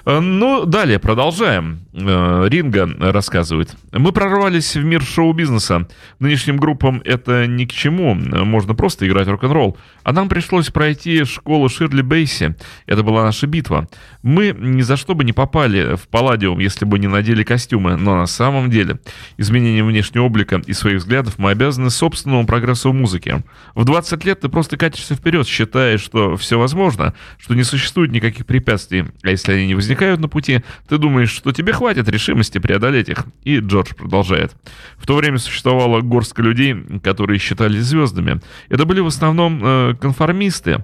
Э, 0.05 0.19
Ну, 0.19 0.65
далее 0.65 1.00
продолжаем. 1.00 1.86
Э, 1.93 2.45
Ринга 2.48 2.89
рассказывает. 3.12 3.75
Мы 3.91 4.12
прорвались 4.12 4.75
в 4.75 4.83
мир 4.83 5.03
шоу-бизнеса. 5.03 5.88
Нынешним 6.19 6.57
группам 6.57 7.01
это 7.05 7.45
ни 7.48 7.65
к 7.65 7.72
чему. 7.72 8.15
Можно 8.15 8.74
просто 8.74 9.07
играть 9.07 9.27
рок-н-ролл. 9.27 9.77
А 10.03 10.12
нам 10.12 10.29
пришлось 10.29 10.69
пройти 10.69 11.24
школу 11.24 11.69
Ширли 11.69 12.01
Бейси. 12.01 12.55
Это 12.88 13.03
была 13.03 13.24
наша 13.24 13.48
битва. 13.48 13.88
Мы 14.24 14.55
ни 14.57 14.81
за 14.81 14.98
что 14.98 15.15
бы 15.15 15.24
не 15.24 15.33
попали 15.33 15.95
в 15.95 16.07
Палладиум, 16.07 16.60
если 16.60 16.86
бы 16.86 16.98
не 17.00 17.07
надели 17.07 17.43
костюмы. 17.43 17.95
Но 17.95 18.15
на 18.15 18.25
самом 18.25 18.69
деле 18.69 19.00
изменением 19.38 19.88
внешнего 19.88 20.24
облика 20.24 20.62
и 20.65 20.74
своих 20.74 21.00
взглядов 21.00 21.36
мы 21.38 21.51
обязаны 21.51 21.89
собственному 21.89 22.45
прогрессу 22.45 22.91
в 22.91 22.93
музыке. 22.93 23.43
В 23.75 23.86
20 23.86 24.25
лет 24.25 24.41
ты 24.41 24.50
просто 24.50 24.77
катишься 24.77 25.15
вперед, 25.15 25.42
считая, 25.47 25.97
что 25.97 26.38
все 26.38 26.59
возможно, 26.59 27.13
что 27.38 27.53
не 27.55 27.63
существует 27.63 28.12
никаких 28.12 28.45
препятствий. 28.45 29.05
А 29.23 29.29
если 29.29 29.53
они 29.53 29.67
не 29.67 29.75
возникают 29.75 30.19
на 30.19 30.27
пути, 30.27 30.63
ты 30.88 30.97
думаешь, 30.97 31.31
что 31.31 31.51
тебе 31.51 31.73
хватит 31.73 32.09
решимости 32.09 32.57
преодолеть 32.57 33.09
их. 33.09 33.25
И 33.43 33.59
Джордж 33.59 33.93
продолжает. 33.95 34.55
В 34.97 35.05
то 35.05 35.15
время 35.15 35.38
существовала 35.38 36.01
горстка 36.01 36.41
людей, 36.41 36.75
которые 37.03 37.39
считались 37.39 37.83
звездами. 37.83 38.41
Это 38.69 38.85
были 38.85 39.00
в 39.00 39.07
основном 39.07 39.62
э, 39.63 39.95
конформисты. 40.00 40.83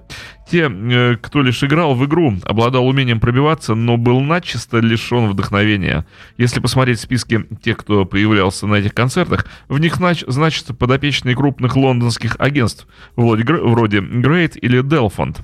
Те, 0.50 0.68
э, 0.68 1.16
кто 1.22 1.42
лишь 1.42 1.62
играл 1.62 1.94
в 1.94 2.04
игру, 2.06 2.34
обладал 2.42 2.88
умением 2.88 3.20
пробиваться, 3.20 3.76
но 3.76 3.96
был 3.96 4.20
начисто 4.20 4.78
лишен 4.78 5.28
вдохновения. 5.28 6.06
Если 6.38 6.58
посмотреть 6.58 6.98
списки 6.98 7.46
тех, 7.62 7.76
кто 7.76 8.04
появлялся 8.04 8.66
на 8.66 8.74
этих 8.74 8.92
концертах, 8.92 9.46
в 9.68 9.78
них 9.78 10.00
нач- 10.00 10.24
значатся 10.26 10.74
подопечные 10.74 11.36
крупных 11.36 11.76
лондонских 11.76 12.34
агентств, 12.40 12.88
вроде, 13.14 13.44
вроде 13.44 13.98
Great 13.98 14.58
или 14.58 14.82
Delphont. 14.82 15.36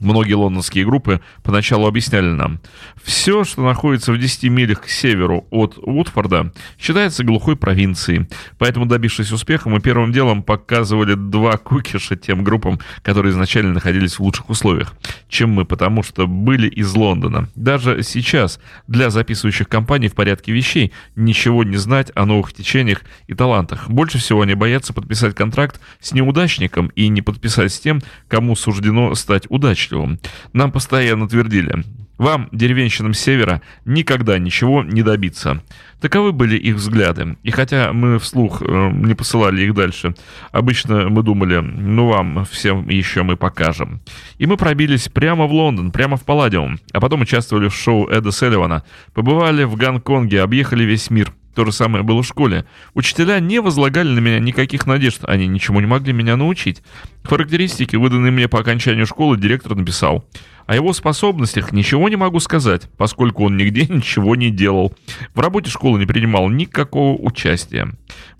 Многие 0.00 0.32
лондонские 0.32 0.86
группы 0.86 1.20
поначалу 1.42 1.86
объясняли 1.86 2.30
нам, 2.30 2.58
все, 3.02 3.44
что 3.44 3.62
находится 3.62 4.12
в 4.12 4.18
10 4.18 4.44
милях 4.44 4.80
к 4.80 4.88
северу 4.88 5.46
от 5.50 5.76
Уотфорда, 5.76 6.52
считается 6.78 7.22
глухой 7.22 7.54
провинцией. 7.54 8.26
Поэтому, 8.56 8.86
добившись 8.86 9.30
успеха, 9.30 9.68
мы 9.68 9.80
первым 9.80 10.10
делом 10.10 10.42
показывали 10.42 11.14
два 11.14 11.58
кукиша 11.58 12.16
тем 12.16 12.44
группам, 12.44 12.80
которые 13.02 13.32
изначально 13.32 13.74
находились 13.74 14.18
в 14.18 14.20
лучших 14.20 14.48
условиях, 14.48 14.94
чем 15.28 15.50
мы, 15.50 15.66
потому 15.66 16.02
что 16.02 16.26
были 16.26 16.66
из 16.66 16.94
Лондона. 16.94 17.50
Даже 17.54 18.02
сейчас 18.02 18.58
для 18.86 19.10
записывающих 19.10 19.68
компаний 19.68 20.08
в 20.08 20.14
порядке 20.14 20.52
вещей 20.52 20.92
ничего 21.14 21.62
не 21.62 21.76
знать 21.76 22.10
о 22.14 22.24
новых 22.24 22.54
течениях 22.54 23.02
и 23.26 23.34
талантах. 23.34 23.90
Больше 23.90 24.16
всего 24.16 24.40
они 24.40 24.54
боятся 24.54 24.94
подписать 24.94 25.34
контракт 25.34 25.78
с 26.00 26.12
неудачником 26.12 26.86
и 26.94 27.08
не 27.08 27.20
подписать 27.20 27.70
с 27.70 27.78
тем, 27.78 28.00
кому 28.28 28.56
суждено 28.56 29.14
стать 29.14 29.44
удачливым 29.50 29.89
удачливым. 29.90 30.18
Нам 30.52 30.72
постоянно 30.72 31.28
твердили, 31.28 31.84
вам, 32.18 32.48
деревенщинам 32.52 33.14
севера, 33.14 33.62
никогда 33.86 34.38
ничего 34.38 34.82
не 34.82 35.02
добиться. 35.02 35.62
Таковы 36.00 36.32
были 36.32 36.56
их 36.56 36.76
взгляды. 36.76 37.36
И 37.42 37.50
хотя 37.50 37.92
мы 37.94 38.18
вслух 38.18 38.60
э, 38.60 38.90
не 38.92 39.14
посылали 39.14 39.62
их 39.62 39.74
дальше, 39.74 40.14
обычно 40.52 41.08
мы 41.08 41.22
думали, 41.22 41.60
ну 41.60 42.08
вам 42.08 42.44
всем 42.44 42.88
еще 42.90 43.22
мы 43.22 43.36
покажем. 43.36 44.02
И 44.36 44.46
мы 44.46 44.58
пробились 44.58 45.08
прямо 45.08 45.46
в 45.46 45.52
Лондон, 45.52 45.92
прямо 45.92 46.18
в 46.18 46.24
Палладиум, 46.24 46.78
а 46.92 47.00
потом 47.00 47.22
участвовали 47.22 47.68
в 47.68 47.74
шоу 47.74 48.06
Эда 48.08 48.32
Селливана, 48.32 48.84
побывали 49.14 49.64
в 49.64 49.76
Гонконге, 49.76 50.42
объехали 50.42 50.84
весь 50.84 51.08
мир. 51.10 51.32
То 51.60 51.66
же 51.66 51.72
самое 51.72 52.02
было 52.02 52.22
в 52.22 52.26
школе. 52.26 52.64
Учителя 52.94 53.38
не 53.38 53.60
возлагали 53.60 54.08
на 54.08 54.18
меня 54.18 54.38
никаких 54.38 54.86
надежд, 54.86 55.20
они 55.24 55.46
ничему 55.46 55.80
не 55.80 55.86
могли 55.86 56.14
меня 56.14 56.36
научить. 56.36 56.82
Характеристики, 57.22 57.96
выданные 57.96 58.32
мне 58.32 58.48
по 58.48 58.60
окончанию 58.60 59.04
школы, 59.04 59.36
директор 59.36 59.74
написал. 59.74 60.24
О 60.66 60.74
его 60.74 60.92
способностях 60.92 61.72
ничего 61.72 62.08
не 62.08 62.16
могу 62.16 62.40
сказать, 62.40 62.88
поскольку 62.96 63.44
он 63.44 63.56
нигде 63.56 63.86
ничего 63.88 64.36
не 64.36 64.50
делал. 64.50 64.94
В 65.34 65.40
работе 65.40 65.70
школы 65.70 65.98
не 65.98 66.06
принимал 66.06 66.48
никакого 66.48 67.16
участия. 67.20 67.88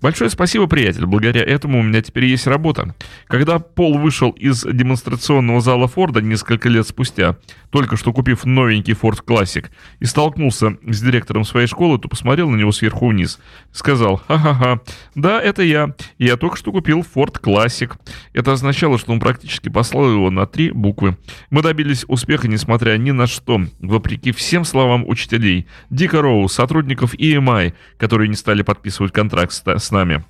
Большое 0.01 0.29
спасибо, 0.29 0.67
приятель. 0.67 1.05
Благодаря 1.05 1.43
этому 1.43 1.79
у 1.79 1.83
меня 1.83 2.01
теперь 2.01 2.25
есть 2.25 2.47
работа. 2.47 2.95
Когда 3.27 3.59
Пол 3.59 3.97
вышел 3.97 4.31
из 4.31 4.63
демонстрационного 4.63 5.61
зала 5.61 5.87
Форда 5.87 6.21
несколько 6.21 6.69
лет 6.69 6.87
спустя, 6.87 7.37
только 7.69 7.97
что 7.97 8.11
купив 8.13 8.45
новенький 8.45 8.93
Ford 8.93 9.23
Classic, 9.25 9.67
и 9.99 10.05
столкнулся 10.05 10.77
с 10.87 11.01
директором 11.01 11.43
своей 11.43 11.67
школы, 11.67 11.99
то 11.99 12.09
посмотрел 12.09 12.49
на 12.49 12.55
него 12.55 12.71
сверху 12.71 13.07
вниз. 13.09 13.39
Сказал, 13.71 14.21
ха-ха-ха, 14.27 14.81
да, 15.15 15.41
это 15.41 15.61
я. 15.63 15.95
Я 16.17 16.37
только 16.37 16.57
что 16.57 16.71
купил 16.71 17.01
Ford 17.01 17.39
Classic. 17.41 17.91
Это 18.33 18.53
означало, 18.53 18.97
что 18.97 19.11
он 19.11 19.19
практически 19.19 19.69
послал 19.69 20.11
его 20.11 20.29
на 20.31 20.45
три 20.45 20.71
буквы. 20.71 21.17
Мы 21.49 21.61
добились 21.61 22.05
успеха, 22.11 22.47
несмотря 22.47 22.97
ни 22.97 23.11
на 23.11 23.25
что, 23.25 23.61
вопреки 23.79 24.31
всем 24.31 24.65
словам 24.65 25.07
учителей, 25.07 25.65
Дика 25.89 26.21
Роу, 26.21 26.47
сотрудников 26.49 27.15
EMI, 27.15 27.73
которые 27.97 28.27
не 28.27 28.35
стали 28.35 28.61
подписывать 28.61 29.13
контракт 29.13 29.53
с, 29.53 29.91
нами. 29.91 30.23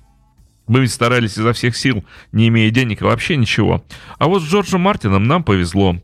Мы 0.68 0.80
ведь 0.80 0.92
старались 0.92 1.36
изо 1.36 1.52
всех 1.52 1.76
сил, 1.76 2.04
не 2.30 2.48
имея 2.48 2.70
денег 2.70 3.02
и 3.02 3.04
вообще 3.04 3.36
ничего. 3.36 3.84
А 4.18 4.28
вот 4.28 4.42
с 4.42 4.46
Джорджем 4.46 4.82
Мартином 4.82 5.24
нам 5.24 5.42
повезло. 5.42 5.96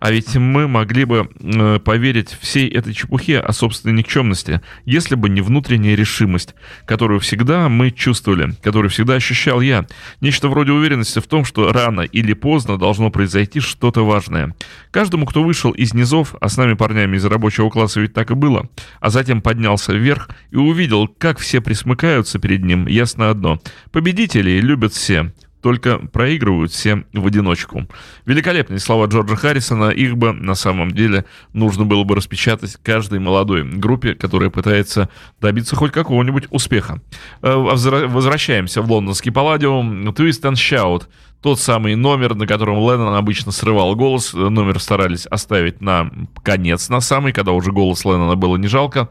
А 0.00 0.10
ведь 0.10 0.34
мы 0.34 0.66
могли 0.66 1.04
бы 1.04 1.28
э, 1.38 1.78
поверить 1.78 2.36
всей 2.40 2.68
этой 2.68 2.94
чепухе 2.94 3.38
о 3.38 3.52
собственной 3.52 3.94
никчемности, 3.98 4.62
если 4.86 5.14
бы 5.14 5.28
не 5.28 5.42
внутренняя 5.42 5.94
решимость, 5.94 6.54
которую 6.86 7.20
всегда 7.20 7.68
мы 7.68 7.90
чувствовали, 7.90 8.54
которую 8.62 8.90
всегда 8.90 9.14
ощущал 9.14 9.60
я. 9.60 9.86
Нечто 10.22 10.48
вроде 10.48 10.72
уверенности 10.72 11.18
в 11.18 11.26
том, 11.26 11.44
что 11.44 11.70
рано 11.70 12.00
или 12.00 12.32
поздно 12.32 12.78
должно 12.78 13.10
произойти 13.10 13.60
что-то 13.60 14.04
важное. 14.06 14.54
Каждому, 14.90 15.26
кто 15.26 15.44
вышел 15.44 15.70
из 15.70 15.92
низов, 15.92 16.34
а 16.40 16.48
с 16.48 16.56
нами 16.56 16.72
парнями 16.72 17.18
из 17.18 17.24
рабочего 17.26 17.68
класса 17.68 18.00
ведь 18.00 18.14
так 18.14 18.30
и 18.30 18.34
было, 18.34 18.70
а 19.00 19.10
затем 19.10 19.42
поднялся 19.42 19.92
вверх 19.92 20.30
и 20.50 20.56
увидел, 20.56 21.08
как 21.08 21.38
все 21.38 21.60
присмыкаются 21.60 22.38
перед 22.38 22.64
ним, 22.64 22.86
ясно 22.86 23.28
одно. 23.28 23.60
Победителей 23.92 24.60
любят 24.60 24.94
все 24.94 25.30
только 25.62 25.98
проигрывают 25.98 26.72
все 26.72 27.04
в 27.12 27.26
одиночку. 27.26 27.86
Великолепные 28.26 28.78
слова 28.78 29.06
Джорджа 29.06 29.36
Харрисона, 29.36 29.90
их 29.90 30.16
бы 30.16 30.32
на 30.32 30.54
самом 30.54 30.90
деле 30.90 31.24
нужно 31.52 31.84
было 31.84 32.04
бы 32.04 32.16
распечатать 32.16 32.76
каждой 32.82 33.18
молодой 33.18 33.64
группе, 33.64 34.14
которая 34.14 34.50
пытается 34.50 35.08
добиться 35.40 35.76
хоть 35.76 35.92
какого-нибудь 35.92 36.44
успеха. 36.50 37.00
Э, 37.42 37.54
возвращаемся 37.54 38.82
в 38.82 38.90
лондонский 38.90 39.32
Палладиум. 39.32 40.08
Twist 40.10 40.42
and 40.42 40.54
Shout. 40.54 41.04
Тот 41.42 41.58
самый 41.58 41.94
номер, 41.94 42.34
на 42.34 42.46
котором 42.46 42.76
Леннон 42.78 43.14
обычно 43.14 43.50
срывал 43.50 43.96
голос. 43.96 44.34
Номер 44.34 44.78
старались 44.78 45.24
оставить 45.26 45.80
на 45.80 46.10
конец, 46.42 46.90
на 46.90 47.00
самый, 47.00 47.32
когда 47.32 47.52
уже 47.52 47.72
голос 47.72 48.04
Леннона 48.04 48.36
было 48.36 48.56
не 48.56 48.66
жалко. 48.66 49.08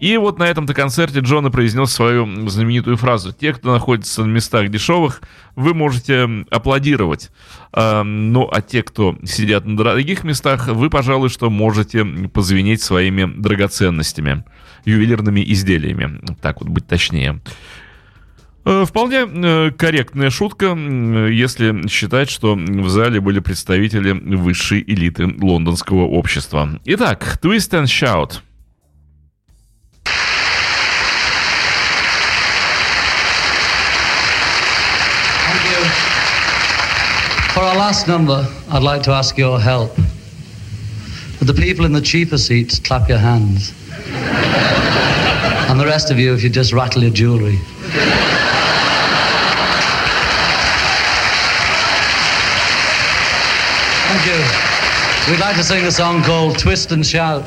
И 0.00 0.16
вот 0.16 0.38
на 0.38 0.44
этом-то 0.44 0.74
концерте 0.74 1.20
Джон 1.20 1.46
и 1.46 1.50
произнес 1.50 1.90
свою 1.90 2.48
знаменитую 2.48 2.96
фразу. 2.96 3.32
Те, 3.32 3.52
кто 3.52 3.72
находится 3.72 4.24
на 4.24 4.30
местах 4.30 4.68
дешевых, 4.68 5.22
вы 5.56 5.74
можете 5.74 6.44
аплодировать. 6.50 7.30
А, 7.72 8.04
ну, 8.04 8.48
а 8.50 8.62
те, 8.62 8.82
кто 8.82 9.16
сидят 9.24 9.66
на 9.66 9.76
дорогих 9.76 10.22
местах, 10.22 10.68
вы, 10.68 10.88
пожалуй, 10.88 11.30
что 11.30 11.50
можете 11.50 12.04
позвенеть 12.04 12.80
своими 12.80 13.24
драгоценностями, 13.24 14.44
ювелирными 14.84 15.42
изделиями. 15.52 16.20
Так 16.40 16.60
вот, 16.60 16.68
быть 16.68 16.86
точнее. 16.86 17.40
Э, 18.64 18.84
вполне 18.86 19.26
э, 19.26 19.70
корректная 19.72 20.30
шутка, 20.30 20.76
если 20.76 21.88
считать, 21.88 22.30
что 22.30 22.54
в 22.54 22.88
зале 22.88 23.20
были 23.20 23.40
представители 23.40 24.12
высшей 24.12 24.84
элиты 24.86 25.26
лондонского 25.26 26.02
общества. 26.02 26.78
Итак, 26.84 27.40
Twist 27.42 27.72
and 27.72 27.86
Shout– 27.86 28.40
For 37.58 37.64
our 37.64 37.74
last 37.74 38.06
number, 38.06 38.46
I'd 38.70 38.84
like 38.84 39.02
to 39.02 39.10
ask 39.10 39.36
your 39.36 39.58
help. 39.58 39.98
Would 39.98 41.48
the 41.48 41.54
people 41.54 41.84
in 41.86 41.92
the 41.92 42.00
cheaper 42.00 42.38
seats 42.38 42.78
clap 42.78 43.08
your 43.08 43.18
hands? 43.18 43.74
and 45.68 45.80
the 45.80 45.84
rest 45.84 46.12
of 46.12 46.20
you, 46.20 46.32
if 46.34 46.44
you 46.44 46.50
just 46.50 46.72
rattle 46.72 47.02
your 47.02 47.10
jewellery. 47.10 47.56
Thank 54.06 54.24
you. 54.24 55.32
We'd 55.32 55.40
like 55.40 55.56
to 55.56 55.64
sing 55.64 55.84
a 55.84 55.90
song 55.90 56.22
called 56.22 56.60
Twist 56.60 56.92
and 56.92 57.04
Shout. 57.04 57.44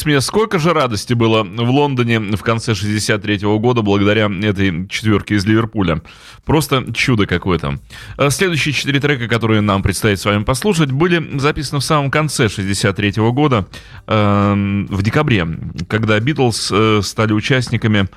Подумалось 0.00 0.04
мне, 0.06 0.20
сколько 0.22 0.58
же 0.58 0.72
радости 0.72 1.12
было 1.14 1.42
в 1.42 1.70
Лондоне 1.70 2.20
в 2.20 2.42
конце 2.42 2.74
63 2.74 3.38
года 3.58 3.82
благодаря 3.82 4.30
этой 4.42 4.88
четверке 4.88 5.34
из 5.34 5.44
Ливерпуля. 5.44 6.00
Просто 6.46 6.84
чудо 6.94 7.26
какое-то. 7.26 7.78
А 8.16 8.30
Следующие 8.30 8.72
четыре 8.72 9.00
трека, 9.00 9.28
которые 9.28 9.60
нам 9.60 9.82
предстоит 9.82 10.18
с 10.18 10.24
вами 10.24 10.44
послушать, 10.44 10.90
были 10.90 11.38
записаны 11.38 11.80
в 11.80 11.84
самом 11.84 12.10
конце 12.10 12.48
63 12.48 13.12
года, 13.30 13.66
э, 14.06 14.84
в 14.88 15.02
декабре, 15.02 15.46
когда 15.88 16.18
Битлз 16.18 16.70
э, 16.72 17.00
стали 17.02 17.32
участниками 17.32 18.08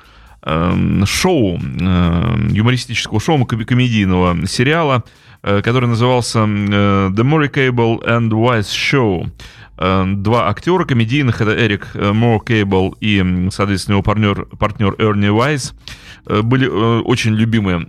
э, 0.42 1.02
шоу, 1.04 1.58
э, 1.58 2.48
юмористического 2.50 3.20
шоу, 3.20 3.44
ком- 3.44 3.64
комедийного 3.64 4.46
сериала, 4.46 5.04
э, 5.42 5.60
который 5.60 5.88
назывался 5.88 6.40
э, 6.40 7.10
The 7.10 7.22
Murray 7.22 7.50
Cable 7.52 8.02
and 8.06 8.30
Wise 8.30 8.70
Show. 8.70 9.30
Э, 9.76 10.04
Два 10.06 10.48
актера 10.48 10.84
комедийных, 10.84 11.40
это 11.40 11.54
Эрик 11.54 11.88
э, 11.94 12.12
Мор 12.12 12.42
Кейбл 12.44 12.96
и, 13.00 13.48
соответственно, 13.50 13.94
его 13.94 14.02
партнер, 14.02 14.46
партнер 14.58 14.94
Эрни 14.98 15.28
Вайс, 15.28 15.74
э, 16.26 16.42
были 16.42 16.66
очень 16.66 17.34
любимы 17.34 17.86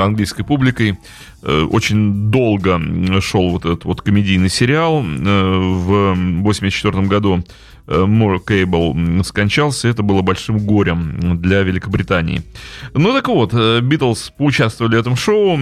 английской 0.00 0.44
публикой. 0.44 0.98
Очень 1.42 2.30
долго 2.30 2.78
шел 3.22 3.50
вот 3.50 3.64
этот 3.64 3.84
вот 3.86 4.02
комедийный 4.02 4.50
сериал. 4.50 5.00
В 5.00 6.12
1984 6.12 7.06
году 7.06 7.42
Мор 7.86 8.40
Кейбл 8.40 8.94
скончался, 9.24 9.88
это 9.88 10.02
было 10.02 10.20
большим 10.20 10.58
горем 10.58 11.40
для 11.40 11.62
Великобритании. 11.62 12.42
Ну 12.92 13.14
так 13.14 13.28
вот, 13.28 13.54
Битлз 13.54 14.32
поучаствовали 14.36 14.96
в 14.96 15.00
этом 15.00 15.16
шоу, 15.16 15.58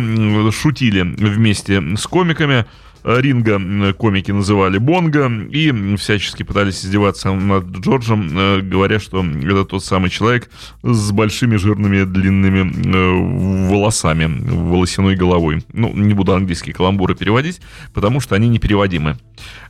шутили 0.50 1.02
вместе 1.02 1.80
с 1.96 2.06
комиками, 2.08 2.66
Ринга 3.04 3.54
м, 3.54 3.94
комики 3.94 4.30
называли 4.32 4.78
Бонго 4.78 5.30
и 5.50 5.96
всячески 5.96 6.42
пытались 6.42 6.84
издеваться 6.84 7.32
над 7.32 7.64
Джорджем, 7.78 8.30
э, 8.37 8.61
говоря, 8.61 8.98
что 9.00 9.24
это 9.24 9.64
тот 9.64 9.84
самый 9.84 10.11
человек 10.11 10.50
с 10.82 11.11
большими 11.12 11.56
жирными 11.56 12.04
длинными 12.04 12.70
э, 12.87 13.68
волосами, 13.70 14.26
волосяной 14.50 15.16
головой. 15.16 15.62
Ну, 15.72 15.92
не 15.94 16.14
буду 16.14 16.34
английские 16.34 16.74
каламбуры 16.74 17.14
переводить, 17.14 17.61
потому 17.94 18.20
что 18.20 18.34
они 18.34 18.48
непереводимы. 18.48 19.16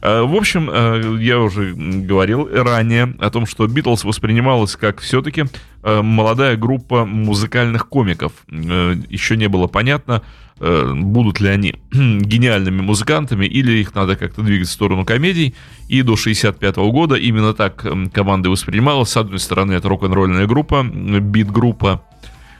Э, 0.02 0.22
В 0.22 0.34
общем, 0.34 0.68
э, 0.72 1.16
я 1.20 1.38
уже 1.40 1.74
говорил 1.74 2.48
ранее 2.52 3.14
о 3.20 3.30
том, 3.30 3.46
что 3.46 3.66
Битлз 3.66 4.04
воспринималась 4.04 4.76
как 4.76 5.00
все-таки 5.00 5.44
э, 5.82 6.02
молодая 6.02 6.56
группа 6.56 7.04
музыкальных 7.04 7.88
комиков. 7.88 8.32
Э, 8.50 8.94
Еще 9.08 9.36
не 9.36 9.48
было 9.48 9.66
понятно, 9.66 10.22
э, 10.22 10.47
будут 10.60 11.40
ли 11.40 11.48
они 11.48 11.74
гениальными 11.92 12.80
музыкантами 12.80 13.46
или 13.46 13.78
их 13.78 13.94
надо 13.94 14.16
как-то 14.16 14.42
двигать 14.42 14.68
в 14.68 14.72
сторону 14.72 15.04
комедий. 15.04 15.54
И 15.88 16.02
до 16.02 16.16
65 16.16 16.76
года 16.76 17.14
именно 17.14 17.54
так 17.54 17.84
команда 18.12 18.50
воспринималась. 18.50 19.10
С 19.10 19.16
одной 19.16 19.38
стороны, 19.38 19.72
это 19.72 19.88
рок-н-ролльная 19.88 20.46
группа, 20.46 20.82
бит-группа, 20.82 22.02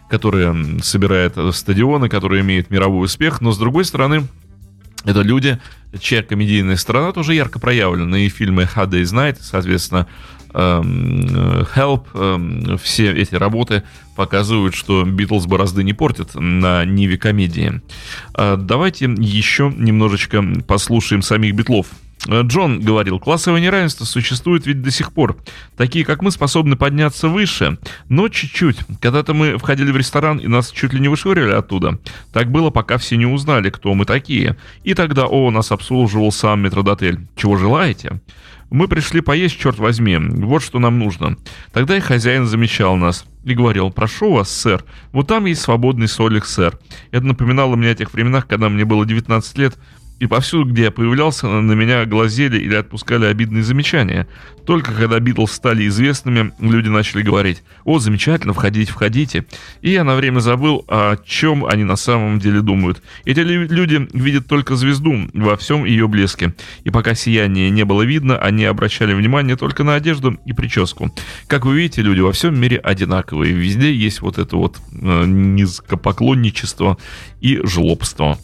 которая 0.09 0.57
собирает 0.83 1.35
э, 1.37 1.53
стадионы, 1.53 2.09
которая 2.09 2.41
имеет 2.41 2.71
мировой 2.71 3.05
успех, 3.05 3.41
но 3.41 3.53
с 3.53 3.59
другой 3.59 3.85
стороны, 3.85 4.27
это 5.05 5.23
люди, 5.23 5.59
чья 6.01 6.23
комедийная 6.23 6.77
сторона 6.77 7.13
тоже 7.13 7.35
ярко 7.35 7.59
проявлена. 7.59 8.19
И 8.19 8.29
фильмы 8.29 8.69
Hard 8.75 8.91
Day's 8.91 9.15
Night, 9.15 9.39
соответственно, 9.41 10.07
э, 10.07 10.38
Help, 10.59 12.07
эм, 12.15 12.79
все 12.79 13.13
эти 13.13 13.35
работы 13.35 13.85
показывают, 14.17 14.75
что 14.75 15.05
Битлз 15.05 15.47
борозды 15.47 15.85
не 15.85 15.93
портят 15.93 16.35
на 16.35 16.85
ниве 16.85 17.17
комедии. 17.17 17.81
А 18.35 18.57
Давайте 18.57 19.05
еще 19.05 19.73
немножечко 19.77 20.45
послушаем 20.67 21.23
самих 21.23 21.55
Битлов. 21.55 21.87
Э, 22.27 22.43
Джон 22.43 22.81
говорил, 22.81 23.19
классовое 23.19 23.61
неравенство 23.61 24.05
существует 24.05 24.67
ведь 24.67 24.83
до 24.83 24.91
сих 24.91 25.13
пор. 25.13 25.37
Такие, 25.77 26.05
как 26.05 26.23
мы, 26.23 26.31
способны 26.31 26.77
подняться 26.77 27.29
выше, 27.29 27.79
но 28.09 28.29
чуть-чуть. 28.29 28.79
Когда-то 29.01 29.35
мы 29.35 29.59
входили 29.59 29.91
в 29.93 29.97
ресторан, 29.97 30.39
и 30.39 30.49
нас 30.49 30.71
чуть 30.71 30.93
ли 30.93 31.01
не 31.01 31.09
вышвыривали 31.09 31.53
оттуда. 31.53 31.99
Так 32.33 32.51
было, 32.51 32.71
пока 32.71 32.99
все 32.99 33.17
не 33.17 33.27
узнали, 33.27 33.71
кто 33.71 33.95
мы 33.95 34.05
такие. 34.05 34.57
И 34.85 34.95
тогда, 34.95 35.27
о, 35.27 35.51
нас 35.51 35.71
обслуживал 35.73 36.33
сам 36.33 36.63
метродотель. 36.63 37.21
Чего 37.37 37.57
желаете? 37.57 38.21
Мы 38.71 38.87
пришли 38.87 39.23
поесть, 39.23 39.59
черт 39.59 39.79
возьми, 39.79 40.19
вот 40.19 40.63
что 40.63 40.79
нам 40.79 40.99
нужно. 40.99 41.37
Тогда 41.73 41.97
и 41.97 42.01
хозяин 42.01 42.47
замечал 42.47 42.97
нас 42.97 43.25
и 43.45 43.55
говорил, 43.55 43.91
прошу 43.91 44.33
вас, 44.33 44.51
сэр, 44.51 44.85
вот 45.13 45.27
там 45.27 45.47
есть 45.47 45.63
свободный 45.63 46.07
столик, 46.07 46.45
сэр. 46.45 46.79
Это 47.11 47.25
напоминало 47.25 47.77
мне 47.77 47.91
о 47.91 47.95
тех 47.95 48.13
временах, 48.13 48.47
когда 48.47 48.69
мне 48.69 48.85
было 48.85 49.07
19 49.07 49.59
лет, 49.59 49.79
и 50.19 50.27
повсюду, 50.27 50.71
где 50.71 50.85
я 50.85 50.91
появлялся, 50.91 51.47
на 51.47 51.73
меня 51.73 52.05
глазели 52.05 52.59
или 52.59 52.75
отпускали 52.75 53.27
обидные 53.27 53.63
замечания. 53.63 54.27
Только 54.67 54.93
когда 54.93 55.19
Битлз 55.19 55.53
стали 55.53 55.87
известными, 55.89 56.53
люди 56.61 56.89
начали 56.89 57.23
говорить 57.23 57.63
«О, 57.85 57.99
замечательно, 57.99 58.53
входите, 58.53 58.93
входите». 58.93 59.47
И 59.81 59.91
я 59.91 60.05
на 60.05 60.15
время 60.15 60.41
забыл, 60.41 60.85
о 60.89 61.17
чем 61.25 61.65
они 61.65 61.85
на 61.85 61.97
самом 61.97 62.39
деле 62.39 62.61
думают. 62.61 63.03
Эти 63.25 63.41
лю- 63.41 63.67
люди 63.67 64.09
видят 64.13 64.47
только 64.47 64.77
звезду 64.77 65.31
во 65.33 65.57
всем 65.57 65.85
ее 65.87 66.07
блеске. 66.07 66.53
И 66.85 66.91
пока 66.91 67.15
сияние 67.15 67.71
не 67.71 67.85
было 67.85 68.03
видно, 68.03 68.37
они 68.37 68.65
обращали 68.65 69.15
внимание 69.15 69.57
только 69.57 69.85
на 69.85 69.95
одежду 69.95 70.39
и 70.45 70.53
прическу. 70.53 71.15
Как 71.47 71.65
вы 71.65 71.77
видите, 71.77 72.03
люди 72.03 72.21
во 72.21 72.33
всем 72.33 72.59
мире 72.61 72.77
одинаковые. 72.77 73.55
Везде 73.55 73.95
есть 73.95 74.21
вот 74.21 74.37
это 74.37 74.57
вот 74.57 74.79
э, 74.93 75.25
низкопоклонничество 75.25 76.99
и 77.41 77.61
жлобство. 77.65 78.39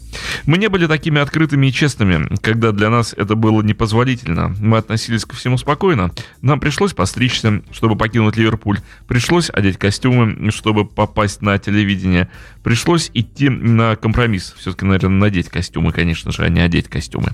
Мы 0.45 0.57
не 0.57 0.69
были 0.69 0.87
такими 0.87 1.19
открытыми 1.19 1.64
и 1.69 1.73
честными, 1.73 2.27
когда 2.41 2.71
для 2.71 2.89
нас 2.89 3.13
это 3.15 3.35
было 3.35 3.61
непозволительно. 3.61 4.55
Мы 4.59 4.77
относились 4.77 5.25
ко 5.25 5.35
всему 5.35 5.57
спокойно. 5.57 6.11
Нам 6.41 6.59
пришлось 6.59 6.93
постричься, 6.93 7.61
чтобы 7.71 7.95
покинуть 7.95 8.37
Ливерпуль. 8.37 8.79
Пришлось 9.07 9.49
одеть 9.49 9.77
костюмы, 9.77 10.51
чтобы 10.51 10.85
попасть 10.85 11.41
на 11.41 11.57
телевидение. 11.57 12.29
Пришлось 12.63 13.11
идти 13.13 13.49
на 13.49 13.95
компромисс. 13.95 14.55
Все-таки, 14.57 14.85
наверное, 14.85 15.19
надеть 15.19 15.49
костюмы, 15.49 15.91
конечно 15.91 16.31
же, 16.31 16.43
а 16.43 16.49
не 16.49 16.61
одеть 16.61 16.87
костюмы. 16.87 17.29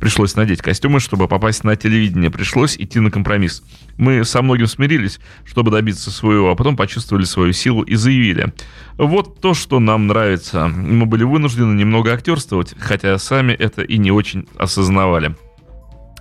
Пришлось 0.00 0.34
надеть 0.34 0.62
костюмы, 0.62 1.00
чтобы 1.00 1.28
попасть 1.28 1.64
на 1.64 1.76
телевидение. 1.76 2.30
Пришлось 2.30 2.76
идти 2.76 2.98
на 2.98 3.10
компромисс. 3.10 3.62
Мы 3.98 4.24
со 4.24 4.40
многим 4.40 4.66
смирились, 4.66 5.20
чтобы 5.44 5.70
добиться 5.70 6.10
своего, 6.10 6.50
а 6.50 6.54
потом 6.54 6.76
почувствовали 6.76 7.24
свою 7.24 7.52
силу 7.52 7.82
и 7.82 7.94
заявили. 7.94 8.54
Вот 8.96 9.40
то, 9.40 9.52
что 9.52 9.80
нам 9.80 10.06
нравится. 10.06 10.68
Мы 10.68 11.06
были 11.06 11.24
вынуждены 11.24 11.74
немного 11.74 12.12
актерствовать, 12.12 12.74
хотя 12.78 13.18
сами 13.18 13.52
это 13.52 13.69
и 13.78 13.98
не 13.98 14.10
очень 14.10 14.46
осознавали. 14.58 15.34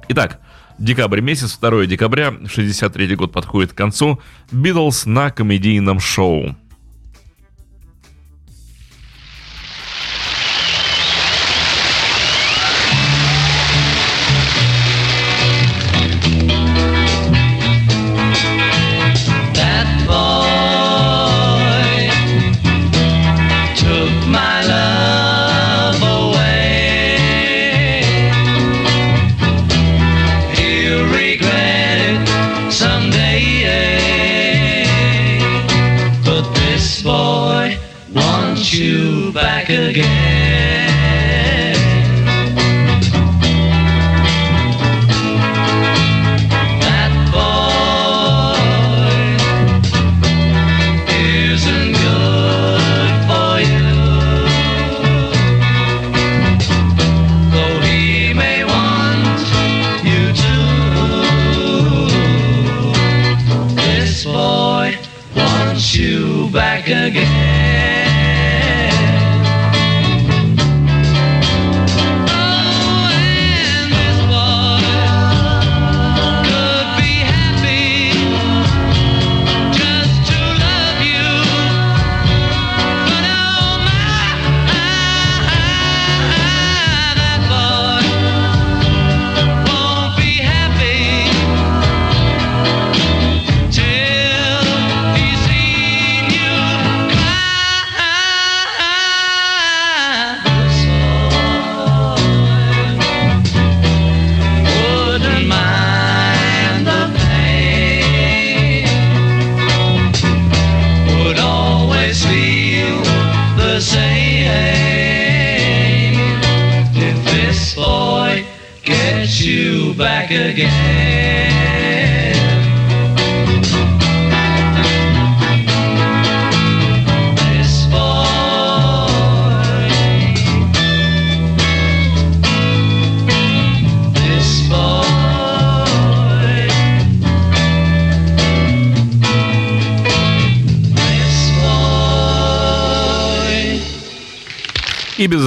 Итак, 0.10 0.40
декабрь 0.78 1.22
месяц, 1.22 1.58
2 1.58 1.86
декабря, 1.86 2.34
63 2.48 3.16
год 3.16 3.32
подходит 3.32 3.74
к 3.74 3.78
концу. 3.78 4.20
Битлз 4.52 5.06
на 5.06 5.30
комедийном 5.32 6.00
шоу. 6.00 6.56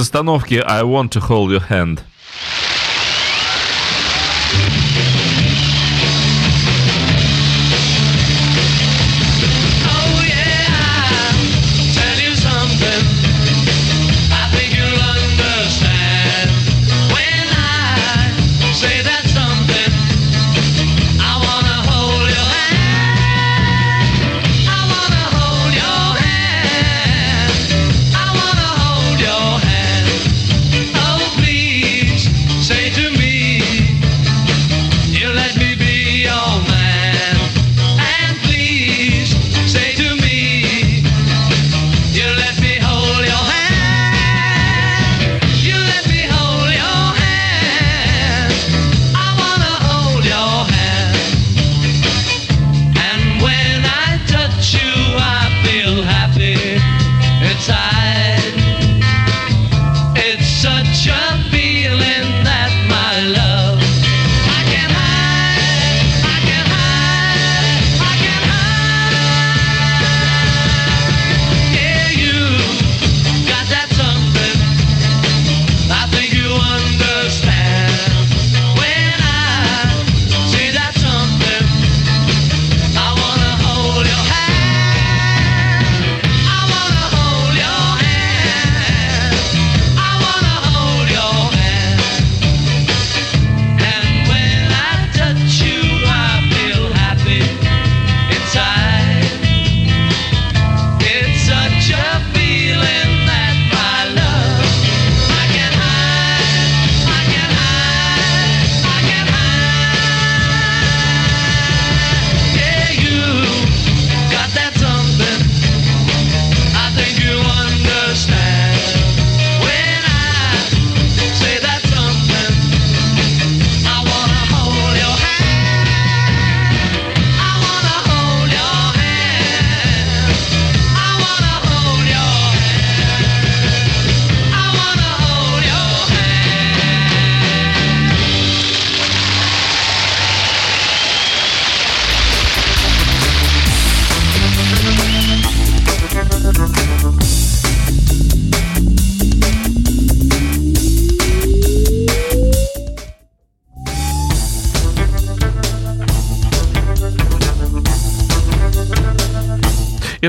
остановки 0.02 0.54
I 0.54 0.82
want 0.82 1.08
to 1.12 1.20
hold 1.20 1.50
your 1.50 1.62
hand. 1.68 1.98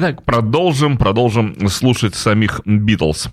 Итак, 0.05 0.23
продолжим, 0.23 0.99
продолжим 0.99 1.67
слушать 1.71 2.15
самих 2.15 2.61
Битлз. 2.67 3.31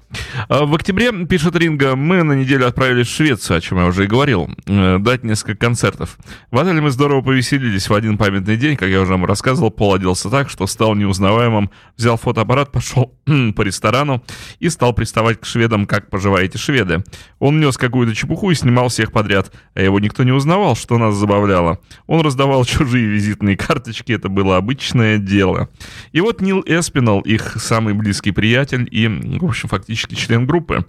А, 0.47 0.65
В 0.65 0.73
октябре, 0.73 1.12
пишет 1.25 1.53
Ринга, 1.57 1.97
мы 1.97 2.23
на 2.23 2.31
неделю 2.31 2.65
отправились 2.65 3.07
в 3.07 3.13
Швецию, 3.13 3.57
о 3.57 3.60
чем 3.60 3.79
я 3.79 3.88
уже 3.88 4.05
и 4.05 4.07
говорил, 4.07 4.49
э, 4.67 4.97
дать 4.99 5.25
несколько 5.25 5.57
концертов. 5.57 6.17
В 6.49 6.57
отеле 6.57 6.79
мы 6.79 6.91
здорово 6.91 7.23
повеселились 7.23 7.89
в 7.89 7.93
один 7.93 8.17
памятный 8.17 8.55
день, 8.55 8.77
как 8.77 8.88
я 8.88 9.01
уже 9.01 9.12
вам 9.12 9.25
рассказывал, 9.25 9.69
Пол 9.69 9.95
оделся 9.95 10.29
так, 10.29 10.49
что 10.49 10.65
стал 10.65 10.95
неузнаваемым, 10.95 11.71
взял 11.97 12.15
фотоаппарат, 12.15 12.71
пошел 12.71 13.17
по 13.25 13.63
ресторану 13.63 14.23
и 14.60 14.69
стал 14.69 14.93
приставать 14.93 15.41
к 15.41 15.45
шведам, 15.45 15.86
как 15.86 16.10
поживаете 16.10 16.57
шведы. 16.57 17.03
Он 17.39 17.60
нес 17.60 17.75
какую-то 17.75 18.15
чепуху 18.15 18.49
и 18.49 18.55
снимал 18.55 18.88
всех 18.88 19.12
подряд, 19.12 19.51
а 19.73 19.81
его 19.81 19.99
никто 19.99 20.23
не 20.23 20.31
узнавал, 20.31 20.77
что 20.77 20.97
нас 20.97 21.15
забавляло. 21.15 21.79
Он 22.07 22.21
раздавал 22.21 22.63
чужие 22.63 23.07
визитные 23.07 23.57
карточки, 23.57 24.13
это 24.13 24.29
было 24.29 24.55
обычное 24.55 25.17
дело. 25.17 25.67
И 26.13 26.21
вот 26.21 26.39
Нил 26.39 26.61
Эспинал, 26.65 27.21
их 27.21 27.58
самый 27.62 27.93
близкий 27.93 28.32
приятель 28.32 28.88
и, 28.91 29.08
в 29.08 29.45
общем, 29.45 29.69
фактически 29.69 30.15
член 30.15 30.45
группы. 30.45 30.86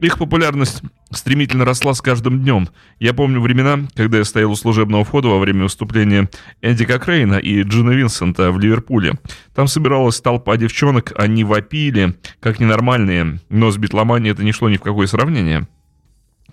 Их 0.00 0.18
популярность 0.18 0.82
стремительно 1.10 1.64
росла 1.64 1.94
с 1.94 2.00
каждым 2.00 2.40
днем. 2.40 2.68
Я 2.98 3.14
помню 3.14 3.40
времена, 3.40 3.80
когда 3.94 4.18
я 4.18 4.24
стоял 4.24 4.50
у 4.50 4.56
служебного 4.56 5.04
входа 5.04 5.28
во 5.28 5.38
время 5.38 5.62
выступления 5.62 6.28
Энди 6.62 6.84
Кокрейна 6.84 7.36
и 7.36 7.62
Джина 7.62 7.90
Винсента 7.90 8.50
в 8.50 8.58
Ливерпуле. 8.58 9.14
Там 9.54 9.68
собиралась 9.68 10.20
толпа 10.20 10.56
девчонок, 10.56 11.12
они 11.16 11.44
вопили, 11.44 12.16
как 12.40 12.60
ненормальные, 12.60 13.40
но 13.48 13.70
с 13.70 13.78
битломанией 13.78 14.32
это 14.32 14.42
не 14.42 14.52
шло 14.52 14.68
ни 14.68 14.76
в 14.76 14.82
какое 14.82 15.06
сравнение. 15.06 15.68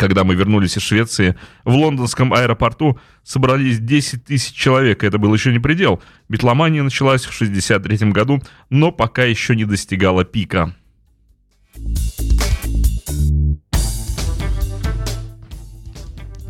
Когда 0.02 0.24
мы 0.24 0.34
вернулись 0.34 0.78
из 0.78 0.82
Швеции, 0.82 1.36
в 1.64 1.76
лондонском 1.76 2.34
аэропорту 2.34 3.00
собрались 3.24 3.78
10 3.78 4.26
тысяч 4.26 4.52
человек, 4.52 5.04
это 5.04 5.20
был 5.20 5.32
еще 5.32 5.52
не 5.52 5.60
предел. 5.60 6.02
Битломания 6.28 6.82
началась 6.82 7.24
в 7.24 7.32
63 7.32 8.10
году, 8.10 8.42
но 8.72 8.92
пока 8.92 9.26
еще 9.26 9.56
не 9.56 9.64
достигала 9.64 10.26
пика. 10.26 10.76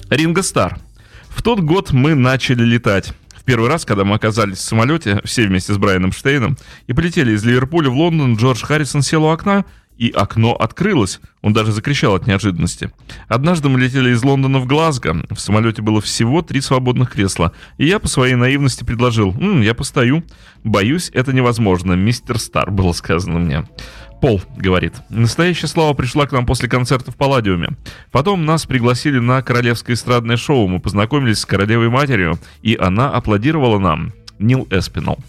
Ринго 0.10 0.44
Стар. 0.44 0.80
В 1.28 1.44
тот 1.44 1.60
год 1.60 1.92
мы 1.92 2.16
начали 2.16 2.64
летать. 2.64 3.14
В 3.36 3.44
первый 3.44 3.68
раз, 3.68 3.84
когда 3.84 4.06
мы 4.06 4.16
оказались 4.16 4.60
в 4.60 4.62
самолете, 4.62 5.20
все 5.26 5.46
вместе 5.46 5.74
с 5.74 5.78
Брайаном 5.78 6.14
Штейном, 6.14 6.58
и 6.88 6.94
полетели 6.94 7.34
из 7.34 7.44
Ливерпуля 7.44 7.90
в 7.90 7.98
Лондон, 7.98 8.38
Джордж 8.38 8.64
Харрисон 8.64 9.02
сел 9.02 9.26
у 9.26 9.30
окна, 9.30 9.66
и 10.02 10.10
окно 10.10 10.56
открылось. 10.56 11.20
Он 11.44 11.54
даже 11.54 11.72
закричал 11.72 12.16
от 12.16 12.26
неожиданности. 12.26 12.92
Однажды 13.28 13.70
мы 13.70 13.80
летели 13.80 14.10
из 14.10 14.24
Лондона 14.24 14.58
в 14.58 14.66
Глазго. 14.66 15.24
В 15.30 15.40
самолете 15.40 15.84
было 15.84 16.02
всего 16.02 16.42
три 16.42 16.60
свободных 16.60 17.12
кресла. 17.12 17.54
И 17.78 17.86
я 17.86 18.00
по 18.00 18.08
своей 18.08 18.34
наивности 18.34 18.84
предложил, 18.84 19.30
«М, 19.40 19.62
я 19.62 19.76
постою. 19.76 20.24
Боюсь, 20.64 21.12
это 21.14 21.34
невозможно, 21.34 21.94
мистер 21.94 22.40
Стар, 22.40 22.72
было 22.72 22.94
сказано 22.94 23.38
мне. 23.38 23.70
Пол 24.22 24.42
говорит, 24.58 24.94
настоящая 25.10 25.68
слава 25.68 25.94
пришла 25.94 26.26
к 26.26 26.32
нам 26.32 26.48
после 26.48 26.68
концерта 26.68 27.12
в 27.12 27.16
Палладиуме. 27.16 27.70
Потом 28.12 28.44
нас 28.44 28.66
пригласили 28.66 29.20
на 29.20 29.44
королевское 29.44 29.94
эстрадное 29.94 30.38
шоу, 30.38 30.68
мы 30.68 30.80
познакомились 30.80 31.40
с 31.40 31.46
королевой 31.46 31.90
матерью, 31.90 32.40
и 32.64 32.76
она 32.76 33.12
аплодировала 33.12 33.78
нам. 33.78 34.14
Нил 34.41 34.67
Эспинал. 34.69 35.19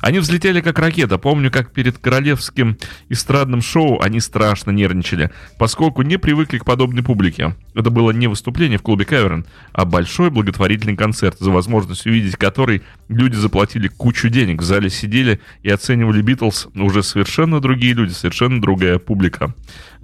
Они 0.00 0.18
взлетели 0.18 0.60
как 0.60 0.78
ракета. 0.78 1.18
Помню, 1.18 1.50
как 1.50 1.72
перед 1.72 1.98
королевским 1.98 2.76
эстрадным 3.08 3.62
шоу 3.62 4.00
они 4.00 4.20
страшно 4.20 4.70
нервничали, 4.70 5.30
поскольку 5.58 6.02
не 6.02 6.18
привыкли 6.18 6.58
к 6.58 6.64
подобной 6.64 7.02
публике. 7.02 7.56
Это 7.74 7.90
было 7.90 8.10
не 8.10 8.26
выступление 8.26 8.78
в 8.78 8.82
клубе 8.82 9.04
Каверн, 9.04 9.46
а 9.72 9.84
большой 9.84 10.30
благотворительный 10.30 10.96
концерт, 10.96 11.38
за 11.38 11.50
возможность 11.50 12.06
увидеть 12.06 12.36
который 12.36 12.82
люди 13.08 13.34
заплатили 13.34 13.88
кучу 13.88 14.28
денег. 14.28 14.62
В 14.62 14.64
зале 14.64 14.90
сидели 14.90 15.40
и 15.62 15.70
оценивали 15.70 16.22
Битлз 16.22 16.68
уже 16.74 17.02
совершенно 17.02 17.60
другие 17.60 17.94
люди, 17.94 18.12
совершенно 18.12 18.60
другая 18.60 18.98
публика. 18.98 19.54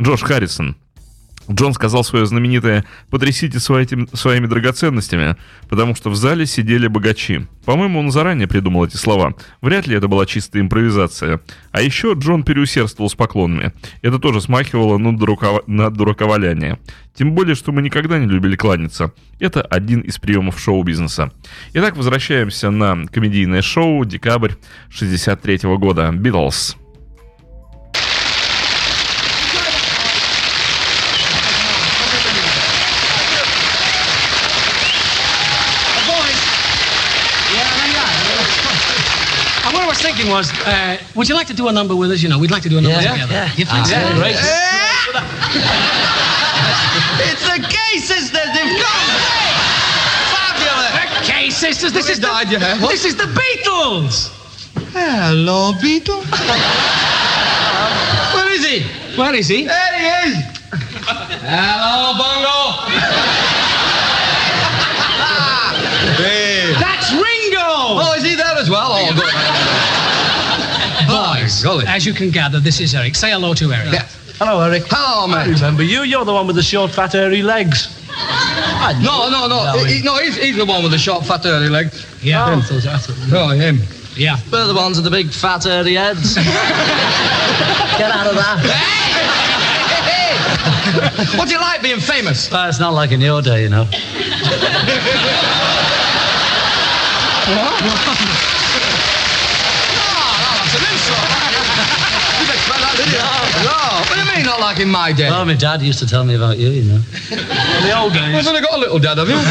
Джош 0.00 0.22
Харрисон, 0.22 0.76
Джон 1.50 1.74
сказал 1.74 2.04
свое 2.04 2.26
знаменитое 2.26 2.84
«потрясите 3.10 3.58
своим, 3.58 4.08
своими 4.12 4.46
драгоценностями», 4.46 5.36
потому 5.68 5.94
что 5.94 6.10
в 6.10 6.16
зале 6.16 6.46
сидели 6.46 6.86
богачи. 6.86 7.46
По-моему, 7.64 8.00
он 8.00 8.10
заранее 8.10 8.48
придумал 8.48 8.84
эти 8.84 8.96
слова. 8.96 9.34
Вряд 9.60 9.86
ли 9.86 9.96
это 9.96 10.08
была 10.08 10.26
чистая 10.26 10.62
импровизация. 10.62 11.40
А 11.70 11.82
еще 11.82 12.14
Джон 12.16 12.42
переусердствовал 12.42 13.08
с 13.08 13.14
поклонами. 13.14 13.72
Это 14.02 14.18
тоже 14.18 14.40
смахивало 14.40 14.98
на, 14.98 15.16
дурако... 15.16 15.62
на 15.66 15.90
дураковаляние. 15.90 16.78
Тем 17.14 17.32
более, 17.32 17.54
что 17.54 17.72
мы 17.72 17.82
никогда 17.82 18.18
не 18.18 18.26
любили 18.26 18.56
кланяться. 18.56 19.12
Это 19.38 19.62
один 19.62 20.00
из 20.00 20.18
приемов 20.18 20.58
шоу-бизнеса. 20.58 21.30
Итак, 21.74 21.96
возвращаемся 21.96 22.70
на 22.70 23.06
комедийное 23.06 23.62
шоу 23.62 24.04
«Декабрь 24.04 24.52
63 24.90 25.60
года». 25.76 26.10
«Битлз». 26.12 26.76
And 40.22 40.30
was 40.30 40.52
uh, 40.66 40.98
would 41.16 41.28
you 41.28 41.34
like 41.34 41.48
to 41.48 41.54
do 41.54 41.66
a 41.66 41.72
number 41.72 41.96
with 41.96 42.12
us? 42.12 42.22
You 42.22 42.28
know, 42.28 42.38
we'd 42.38 42.52
like 42.52 42.62
to 42.62 42.68
do 42.68 42.78
a 42.78 42.80
number 42.80 43.00
Yeah, 43.02 43.12
together. 43.12 43.32
yeah. 43.32 43.58
You 43.58 43.64
think 43.66 43.86
so? 43.86 43.96
Ah, 43.98 44.14
Great. 44.14 44.36
It's 47.26 47.42
the 47.42 47.58
Gay 47.58 47.98
Sisters. 47.98 48.30
They've 48.54 48.78
come. 48.78 49.08
Fabulous. 50.30 51.26
Okay, 51.26 51.50
sisters, 51.50 51.92
this 51.92 52.08
is 52.08 52.20
the, 52.20 52.26
died, 52.26 52.50
yeah. 52.52 52.80
What? 52.80 52.90
this 52.92 53.04
is 53.04 53.16
the 53.16 53.24
Beatles. 53.24 54.30
Hello, 54.92 55.72
Beetle. 55.80 56.22
Where 58.34 58.50
is 58.52 58.64
he? 58.64 58.82
Where 59.18 59.34
is 59.34 59.48
he? 59.48 59.64
There 59.64 59.98
he 59.98 60.06
is. 60.30 60.36
Hello, 61.42 62.14
Bongo. 62.14 62.86
hey. 66.22 66.74
That's 66.78 67.10
Ringo. 67.12 67.98
Oh, 68.02 68.14
is 68.16 68.24
he 68.24 68.34
there 68.36 68.56
as 68.56 68.68
well? 68.70 68.92
Oh, 68.92 69.12
good. 69.14 69.32
Boys, 71.52 71.62
golly. 71.62 71.84
as 71.86 72.06
you 72.06 72.14
can 72.14 72.30
gather, 72.30 72.60
this 72.60 72.80
is 72.80 72.94
Eric. 72.94 73.14
Say 73.14 73.30
hello 73.30 73.54
to 73.54 73.72
Eric. 73.72 73.92
Yeah. 73.92 74.08
Hello, 74.38 74.60
Eric. 74.62 74.84
Hello, 74.88 75.26
mate. 75.26 75.54
Remember 75.54 75.82
you? 75.82 76.02
You're 76.02 76.24
the 76.24 76.32
one 76.32 76.46
with 76.46 76.56
the 76.56 76.62
short, 76.62 76.90
fat, 76.90 77.12
hairy 77.12 77.42
legs. 77.42 77.98
No, 79.00 79.28
no, 79.28 79.46
no. 79.46 79.84
He, 79.84 80.02
no, 80.02 80.16
he's, 80.16 80.36
he's 80.36 80.56
the 80.56 80.64
one 80.64 80.82
with 80.82 80.92
the 80.92 80.98
short, 80.98 81.24
fat, 81.26 81.42
hairy 81.44 81.68
legs. 81.68 82.06
Yeah. 82.22 82.46
Oh, 82.48 82.62
oh, 82.86 83.32
oh 83.32 83.48
him. 83.50 83.78
Yeah. 84.16 84.36
We're 84.50 84.66
the 84.66 84.74
ones 84.74 84.96
with 84.96 85.04
the 85.04 85.10
big 85.10 85.30
fat 85.30 85.64
hairy 85.64 85.94
heads. 85.94 86.34
Get 86.34 88.10
out 88.10 88.26
of 88.26 88.34
that. 88.34 88.58
What's 91.36 91.52
it 91.52 91.60
like 91.60 91.82
being 91.82 92.00
famous? 92.00 92.50
Well, 92.50 92.68
it's 92.68 92.80
not 92.80 92.94
like 92.94 93.12
in 93.12 93.20
your 93.20 93.42
day, 93.42 93.62
you 93.64 93.68
know. 93.68 93.84
That's 97.52 98.31
like 104.62 104.78
in 104.80 104.88
my 104.88 105.12
day? 105.12 105.28
Well, 105.28 105.44
my 105.44 105.54
dad 105.54 105.82
used 105.82 105.98
to 105.98 106.06
tell 106.06 106.24
me 106.24 106.34
about 106.34 106.56
you, 106.58 106.68
you 106.70 106.84
know. 106.84 107.00
In 107.30 107.82
the 107.84 107.92
old 107.98 108.12
days. 108.14 108.34
You've 108.34 108.46
only 108.46 108.60
got 108.62 108.74
a 108.74 108.78
little 108.78 108.98
dad, 108.98 109.18
have 109.18 109.28
you? 109.28 109.36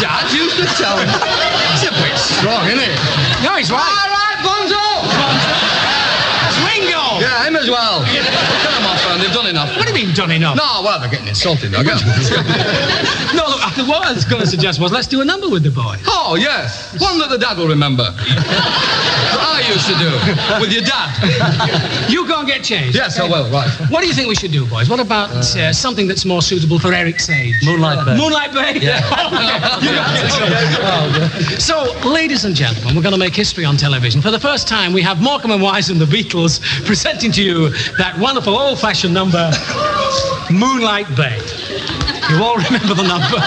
Dad 0.00 0.32
used 0.32 0.56
to 0.56 0.64
tell 0.80 0.96
him. 0.98 1.08
It's 1.76 1.84
a 1.84 1.92
bit 2.02 2.16
strong, 2.18 2.66
isn't 2.66 2.80
it? 2.80 2.96
No, 3.44 3.54
he's 3.56 3.70
right. 3.70 3.80
All 3.80 4.10
right, 4.10 4.38
Bonzo! 4.42 4.80
That's 6.40 6.58
Ringo. 6.64 7.20
Yeah, 7.20 7.46
him 7.46 7.56
as 7.56 7.68
well. 7.70 8.02
Get 8.06 8.24
them 8.24 8.86
off. 8.86 8.98
They've 9.20 9.32
done 9.32 9.46
enough. 9.46 9.76
What 9.76 9.86
do 9.86 9.92
you 9.92 10.06
mean 10.06 10.14
done 10.14 10.30
enough? 10.30 10.56
No, 10.56 10.82
well, 10.82 10.98
they're 11.00 11.10
getting 11.10 11.28
insulted. 11.28 11.72
Now. 11.72 11.82
Get 11.82 12.00
'em. 12.02 12.08
No, 13.36 13.44
look, 13.46 13.60
what 13.88 14.06
I 14.06 14.12
was 14.12 14.24
going 14.24 14.40
to 14.42 14.48
suggest 14.48 14.80
was 14.80 14.90
let's 14.92 15.06
do 15.06 15.20
a 15.20 15.24
number 15.24 15.48
with 15.48 15.62
the 15.62 15.70
boy. 15.70 15.96
oh, 16.06 16.36
yes. 16.40 16.98
One 17.00 17.18
that 17.18 17.28
the 17.30 17.38
dad 17.38 17.58
will 17.58 17.68
remember. 17.68 18.04
I 19.60 19.72
used 19.72 19.86
to 19.86 19.94
do 19.98 20.10
with 20.60 20.72
your 20.72 20.82
dad. 20.82 22.10
You 22.10 22.26
go 22.26 22.40
and 22.40 22.48
get 22.48 22.64
changed. 22.64 22.96
Yes, 22.96 23.18
I 23.18 23.28
will, 23.28 23.50
right. 23.50 23.68
What 23.90 24.00
do 24.02 24.08
you 24.08 24.14
think 24.14 24.28
we 24.28 24.34
should 24.34 24.52
do, 24.52 24.66
boys? 24.66 24.88
What 24.88 25.00
about 25.00 25.30
uh, 25.30 25.72
something 25.72 26.06
that's 26.06 26.24
more 26.24 26.42
suitable 26.42 26.78
for 26.78 26.92
Eric's 26.92 27.28
age? 27.28 27.54
Moonlight 27.64 28.04
Bay. 28.06 28.16
Moonlight 28.16 28.52
Bay? 28.52 28.80
Yeah. 28.90 29.00
so, 31.58 31.92
ladies 32.08 32.44
and 32.44 32.54
gentlemen, 32.54 32.94
we're 32.94 33.02
going 33.02 33.12
to 33.14 33.18
make 33.18 33.34
history 33.34 33.64
on 33.64 33.76
television. 33.76 34.22
For 34.22 34.30
the 34.30 34.38
first 34.40 34.68
time, 34.68 34.92
we 34.92 35.02
have 35.02 35.20
Morecambe 35.20 35.50
and 35.52 35.62
Wise 35.62 35.90
and 35.90 36.00
the 36.00 36.04
Beatles 36.06 36.60
presenting 36.86 37.32
to 37.32 37.42
you 37.42 37.68
that 37.98 38.16
wonderful 38.18 38.56
old-fashioned 38.56 39.12
number, 39.12 39.50
Moonlight 40.50 41.14
Bay. 41.16 41.38
You 42.29 42.43
all 42.43 42.57
remember 42.57 42.93
the 42.95 43.03
number? 43.03 43.37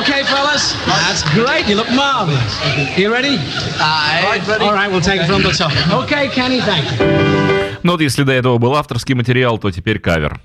okay, 0.00 0.24
fellas? 0.24 0.74
That's 0.86 1.22
great. 1.34 1.68
You 1.68 1.76
look 1.76 1.90
marvelous. 1.90 2.58
You 2.98 3.12
ready? 3.12 3.36
Aye. 3.78 4.42
All 4.60 4.72
right, 4.72 4.90
we'll 4.90 5.00
take 5.00 5.20
it 5.20 5.26
from 5.26 5.42
the 5.42 5.50
top. 5.50 5.72
Okay, 6.04 6.28
Kenny, 6.28 6.60
thank 6.60 6.84
you. 6.98 7.40
Ну 7.82 7.92
вот 7.92 8.00
если 8.02 8.24
до 8.24 8.32
этого 8.32 8.58
был 8.58 8.74
авторский 8.76 9.14
материал, 9.14 9.56
то 9.58 9.70
теперь 9.70 9.98
кавер. 9.98 10.40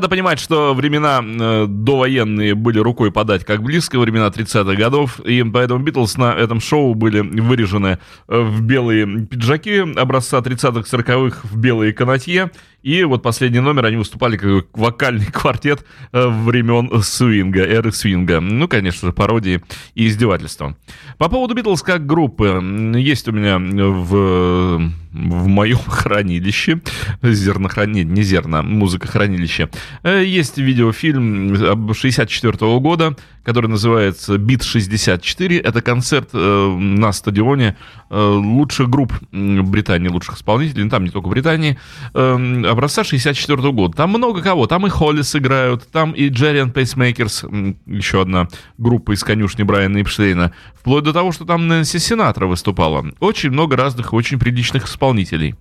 Надо 0.00 0.08
понимать, 0.08 0.38
что 0.38 0.72
времена 0.72 1.22
э, 1.22 1.66
довоенные 1.68 2.54
были 2.54 2.78
рукой 2.78 3.12
подать 3.12 3.44
как 3.44 3.62
близко, 3.62 3.98
времена 3.98 4.28
30-х 4.28 4.74
годов, 4.74 5.20
и 5.20 5.42
поэтому 5.42 5.84
Битлз 5.84 6.16
на 6.16 6.32
этом 6.32 6.58
шоу 6.58 6.94
были 6.94 7.20
вырежены 7.20 7.98
э, 8.26 8.40
в 8.40 8.62
белые 8.62 9.26
пиджаки 9.26 9.80
образца 9.80 10.38
30-х, 10.38 10.96
40-х, 10.96 11.40
в 11.42 11.58
белые 11.58 11.92
канатье, 11.92 12.50
и 12.82 13.04
вот 13.04 13.22
последний 13.22 13.60
номер 13.60 13.86
они 13.86 13.96
выступали 13.96 14.36
как 14.36 14.66
вокальный 14.76 15.26
квартет 15.32 15.84
э, 16.12 16.26
времен 16.26 17.02
свинга, 17.02 17.62
эры 17.62 17.92
свинга. 17.92 18.40
Ну, 18.40 18.68
конечно 18.68 19.08
же, 19.08 19.12
пародии 19.12 19.62
и 19.94 20.06
издевательства. 20.06 20.76
По 21.18 21.28
поводу 21.28 21.54
Битлз 21.54 21.82
как 21.82 22.06
группы, 22.06 22.60
есть 22.96 23.28
у 23.28 23.32
меня 23.32 23.58
в, 23.58 24.92
в 25.12 25.46
моем 25.46 25.78
хранилище, 25.86 26.80
зернохранилище, 27.22 28.08
не 28.08 28.22
зерно, 28.22 28.62
музыкохранилище, 28.62 29.68
э, 30.02 30.24
есть 30.24 30.58
видеофильм 30.58 31.54
об 31.64 31.94
64 31.94 32.78
года, 32.78 33.16
который 33.44 33.68
называется 33.68 34.38
«Beat 34.38 34.62
64». 34.62 35.60
Это 35.60 35.82
концерт 35.82 36.30
э, 36.32 36.76
на 36.78 37.12
стадионе 37.12 37.76
лучших 38.10 38.90
групп 38.90 39.12
Британии, 39.30 40.08
лучших 40.08 40.36
исполнителей, 40.36 40.82
ну, 40.84 40.90
там 40.90 41.04
не 41.04 41.10
только 41.10 41.28
Британии, 41.28 41.78
э, 42.12 42.69
образца 42.70 43.04
64 43.04 43.72
года. 43.72 43.96
Там 43.96 44.10
много 44.10 44.42
кого, 44.42 44.66
там 44.66 44.86
и 44.86 44.90
Hollies 44.90 45.34
играют, 45.36 45.88
там 45.90 46.12
и 46.12 46.28
Gerry 46.28 46.70
Pacemakers, 46.70 47.44
еще 47.86 48.22
одна 48.22 48.48
группа 48.78 49.12
из 49.12 49.22
конюшни 49.22 49.62
Брайана 49.62 50.00
Эпштейна, 50.02 50.52
вплоть 50.74 51.04
до 51.04 51.12
того, 51.12 51.32
что 51.32 51.44
там 51.44 51.68
Нэнси 51.68 51.98
Синатра 51.98 52.46
выступала. 52.46 53.06
Очень 53.20 53.50
много 53.50 53.76
разных, 53.76 54.12
очень 54.12 54.38
приличных 54.38 54.86
исполнителей. 54.86 55.54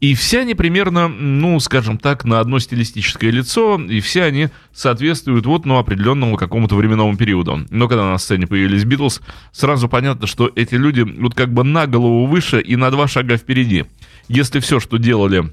И 0.00 0.14
все 0.14 0.40
они 0.40 0.54
примерно, 0.54 1.08
ну, 1.08 1.60
скажем 1.60 1.98
так, 1.98 2.24
на 2.24 2.40
одно 2.40 2.58
стилистическое 2.58 3.30
лицо, 3.30 3.78
и 3.78 4.00
все 4.00 4.24
они 4.24 4.48
соответствуют 4.72 5.44
вот, 5.44 5.66
ну, 5.66 5.76
определенному 5.76 6.36
какому-то 6.36 6.74
временному 6.74 7.16
периоду. 7.18 7.66
Но 7.68 7.86
когда 7.86 8.10
на 8.10 8.16
сцене 8.16 8.46
появились 8.46 8.84
Битлз, 8.84 9.20
сразу 9.52 9.90
понятно, 9.90 10.26
что 10.26 10.50
эти 10.56 10.74
люди 10.74 11.02
вот 11.02 11.34
как 11.34 11.52
бы 11.52 11.64
на 11.64 11.86
голову 11.86 12.24
выше 12.24 12.62
и 12.62 12.76
на 12.76 12.90
два 12.90 13.08
шага 13.08 13.36
впереди. 13.36 13.84
Если 14.28 14.60
все, 14.60 14.80
что 14.80 14.96
делали 14.96 15.52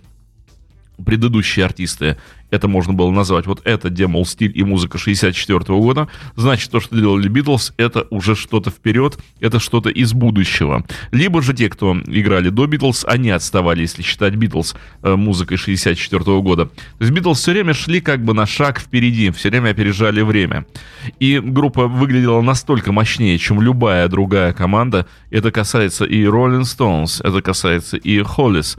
предыдущие 1.03 1.65
артисты, 1.65 2.17
это 2.49 2.67
можно 2.67 2.93
было 2.93 3.11
назвать, 3.11 3.45
вот 3.45 3.61
это, 3.65 3.89
где, 3.89 4.07
мол, 4.07 4.25
стиль 4.25 4.51
и 4.55 4.63
музыка 4.63 4.97
64 4.97 5.59
года, 5.79 6.07
значит, 6.35 6.71
то, 6.71 6.79
что 6.79 6.95
делали 6.95 7.27
Битлз, 7.27 7.73
это 7.77 8.07
уже 8.09 8.35
что-то 8.35 8.69
вперед, 8.69 9.17
это 9.41 9.59
что-то 9.59 9.89
из 9.89 10.13
будущего. 10.13 10.85
Либо 11.11 11.41
же 11.41 11.53
те, 11.53 11.69
кто 11.69 11.97
играли 12.05 12.49
до 12.49 12.65
Битлз, 12.67 13.05
они 13.05 13.31
отставали, 13.31 13.81
если 13.81 14.01
считать 14.01 14.35
Битлз 14.35 14.75
э, 15.03 15.15
музыкой 15.15 15.57
64 15.57 16.23
года. 16.41 16.67
То 16.67 16.71
есть 17.01 17.11
Битлз 17.11 17.39
все 17.39 17.51
время 17.51 17.73
шли 17.73 17.99
как 17.99 18.23
бы 18.23 18.33
на 18.33 18.45
шаг 18.45 18.79
впереди, 18.79 19.31
все 19.31 19.49
время 19.49 19.71
опережали 19.71 20.21
время. 20.21 20.65
И 21.19 21.39
группа 21.43 21.87
выглядела 21.87 22.41
настолько 22.41 22.91
мощнее, 22.91 23.37
чем 23.37 23.61
любая 23.61 24.07
другая 24.07 24.53
команда. 24.53 25.05
Это 25.31 25.51
касается 25.51 26.05
и 26.05 26.23
Rolling 26.23 26.61
Stones, 26.61 27.21
это 27.27 27.41
касается 27.41 27.97
и 27.97 28.19
Hollis. 28.19 28.77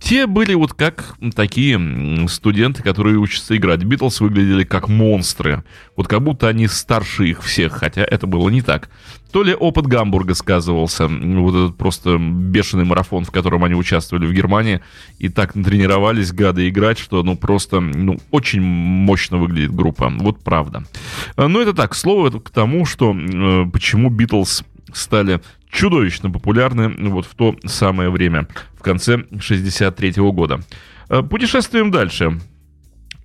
Те 0.00 0.26
были 0.26 0.54
вот 0.54 0.72
как 0.72 1.14
такие 1.34 2.26
студенты, 2.28 2.82
которые 2.82 3.18
учатся 3.18 3.56
играть. 3.56 3.84
Битлз 3.84 4.20
выглядели 4.20 4.64
как 4.64 4.88
монстры. 4.88 5.62
Вот 5.94 6.08
как 6.08 6.22
будто 6.22 6.48
они 6.48 6.66
старше 6.68 7.28
их 7.28 7.42
всех, 7.42 7.74
хотя 7.74 8.02
это 8.02 8.26
было 8.26 8.48
не 8.48 8.62
так. 8.62 8.90
То 9.30 9.44
ли 9.44 9.54
опыт 9.54 9.86
Гамбурга 9.86 10.34
сказывался, 10.34 11.06
вот 11.06 11.54
этот 11.54 11.76
просто 11.76 12.16
бешеный 12.18 12.84
марафон, 12.84 13.24
в 13.24 13.30
котором 13.30 13.62
они 13.62 13.74
участвовали 13.74 14.26
в 14.26 14.32
Германии, 14.32 14.80
и 15.18 15.28
так 15.28 15.54
натренировались 15.54 16.32
гады 16.32 16.68
играть, 16.68 16.98
что 16.98 17.22
ну 17.22 17.36
просто 17.36 17.78
ну, 17.78 18.18
очень 18.30 18.62
мощно 18.62 19.36
выглядит 19.36 19.72
группа. 19.72 20.08
Вот 20.08 20.40
правда. 20.40 20.82
Но 21.36 21.60
это 21.60 21.74
так, 21.74 21.94
слово 21.94 22.30
к 22.30 22.50
тому, 22.50 22.86
что 22.86 23.14
э, 23.14 23.66
почему 23.70 24.08
Битлз 24.10 24.64
стали 24.92 25.40
чудовищно 25.70 26.30
популярны 26.30 27.10
вот 27.10 27.26
в 27.26 27.34
то 27.34 27.56
самое 27.64 28.10
время, 28.10 28.48
в 28.78 28.82
конце 28.82 29.24
63 29.38 30.14
года. 30.32 30.60
Э, 31.08 31.22
путешествуем 31.22 31.90
дальше. 31.90 32.40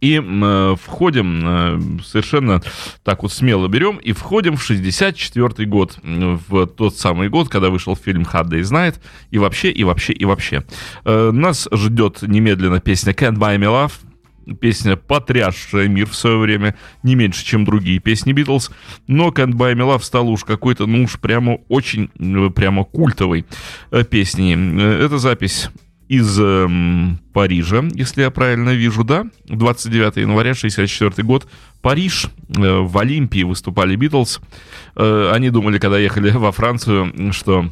И 0.01 0.21
э, 0.21 0.75
входим, 0.79 1.41
э, 1.43 1.79
совершенно 2.03 2.61
так 3.03 3.23
вот 3.23 3.31
смело 3.31 3.67
берем, 3.67 3.97
и 3.97 4.11
входим 4.11 4.55
в 4.57 4.63
64 4.63 5.67
год, 5.67 5.97
в 6.03 6.67
тот 6.67 6.95
самый 6.97 7.29
год, 7.29 7.49
когда 7.49 7.69
вышел 7.69 7.95
фильм 7.95 8.23
«Hard 8.23 8.49
Day's 8.49 8.71
Night», 8.71 8.95
и 9.31 9.37
вообще, 9.37 9.71
и 9.71 9.83
вообще, 9.83 10.13
и 10.13 10.25
вообще. 10.25 10.63
Э, 11.05 11.31
нас 11.31 11.67
ждет 11.71 12.21
немедленно 12.21 12.79
песня 12.81 13.13
«Can't 13.13 13.37
Buy 13.37 13.57
Me 13.57 13.65
Love», 13.65 13.93
песня, 14.59 14.95
потрясшая 14.95 15.87
мир 15.87 16.07
в 16.07 16.15
свое 16.15 16.37
время, 16.37 16.75
не 17.03 17.15
меньше, 17.15 17.45
чем 17.45 17.65
другие 17.65 17.99
песни 17.99 18.33
Битлз, 18.33 18.71
но 19.07 19.29
Can't 19.29 19.53
Buy 19.53 19.73
Me 19.73 19.95
Love 19.95 20.03
стала 20.03 20.29
уж 20.29 20.43
какой-то, 20.43 20.85
ну 20.85 21.03
уж 21.03 21.19
прямо 21.19 21.59
очень, 21.67 22.09
э, 22.19 22.49
прямо 22.49 22.83
культовой 22.83 23.45
э, 23.91 24.03
песней. 24.03 24.55
Э, 24.55 25.05
это 25.05 25.17
запись 25.17 25.69
из 26.07 26.37
э, 26.39 26.67
Парижа, 27.33 27.83
если 27.93 28.21
я 28.21 28.31
правильно 28.31 28.69
вижу, 28.71 29.03
да? 29.03 29.25
29 29.45 30.17
января 30.17 30.53
64 30.53 31.25
год. 31.25 31.47
Париж. 31.81 32.27
Э, 32.55 32.79
в 32.79 32.97
Олимпии 32.97 33.43
выступали 33.43 33.95
Битлз. 33.95 34.39
Э, 34.95 35.31
они 35.33 35.49
думали, 35.49 35.79
когда 35.79 35.97
ехали 35.97 36.29
во 36.31 36.51
Францию, 36.51 37.33
что 37.33 37.69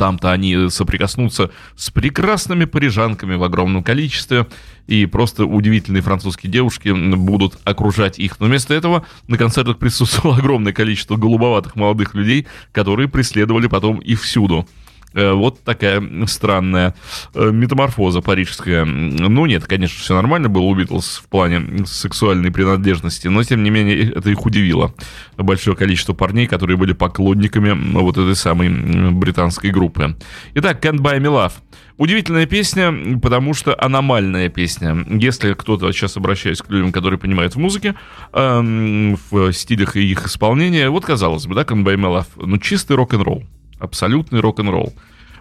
там-то 0.00 0.32
они 0.32 0.70
соприкоснутся 0.70 1.50
с 1.76 1.90
прекрасными 1.90 2.64
парижанками 2.64 3.34
в 3.34 3.44
огромном 3.44 3.84
количестве, 3.84 4.46
и 4.86 5.04
просто 5.04 5.44
удивительные 5.44 6.00
французские 6.00 6.50
девушки 6.50 6.88
будут 6.88 7.58
окружать 7.64 8.18
их. 8.18 8.40
Но 8.40 8.46
вместо 8.46 8.72
этого 8.72 9.04
на 9.28 9.36
концертах 9.36 9.76
присутствовало 9.76 10.36
огромное 10.38 10.72
количество 10.72 11.16
голубоватых 11.16 11.76
молодых 11.76 12.14
людей, 12.14 12.46
которые 12.72 13.08
преследовали 13.08 13.66
потом 13.66 13.98
их 13.98 14.22
всюду. 14.22 14.66
Э, 15.12 15.32
вот 15.32 15.62
такая 15.64 16.02
странная 16.26 16.94
э, 17.34 17.50
метаморфоза 17.50 18.20
парижская. 18.20 18.84
Ну, 18.84 19.46
нет, 19.46 19.64
конечно, 19.66 19.98
все 19.98 20.14
нормально 20.14 20.48
было 20.48 20.62
у 20.62 20.74
Битлз 20.74 21.18
в 21.18 21.28
плане 21.28 21.84
сексуальной 21.86 22.50
принадлежности, 22.50 23.28
но, 23.28 23.42
тем 23.42 23.62
не 23.62 23.70
менее, 23.70 24.12
это 24.12 24.30
их 24.30 24.44
удивило. 24.46 24.94
Большое 25.36 25.76
количество 25.76 26.12
парней, 26.12 26.46
которые 26.46 26.76
были 26.76 26.92
поклонниками 26.92 27.98
вот 27.98 28.18
этой 28.18 28.36
самой 28.36 28.68
британской 29.10 29.70
группы. 29.70 30.16
Итак, 30.54 30.84
Can't 30.84 30.98
Buy 30.98 31.18
Me 31.18 31.26
Love. 31.26 31.52
Удивительная 31.96 32.46
песня, 32.46 33.18
потому 33.20 33.52
что 33.52 33.76
аномальная 33.78 34.48
песня. 34.48 35.04
Если 35.08 35.52
кто-то, 35.52 35.92
сейчас 35.92 36.16
обращаюсь 36.16 36.62
к 36.62 36.70
людям, 36.70 36.92
которые 36.92 37.18
понимают 37.18 37.56
в 37.56 37.58
музыке, 37.58 37.94
эм, 38.32 39.18
в 39.30 39.52
стилях 39.52 39.96
и 39.96 40.10
их 40.10 40.26
исполнения, 40.26 40.88
вот 40.88 41.04
казалось 41.04 41.46
бы, 41.46 41.54
да, 41.54 41.62
Can't 41.62 41.84
Buy 41.84 41.96
Me 41.96 42.20
Love, 42.20 42.46
ну 42.46 42.56
чистый 42.56 42.96
рок-н-ролл 42.96 43.44
абсолютный 43.80 44.40
рок-н-ролл. 44.40 44.92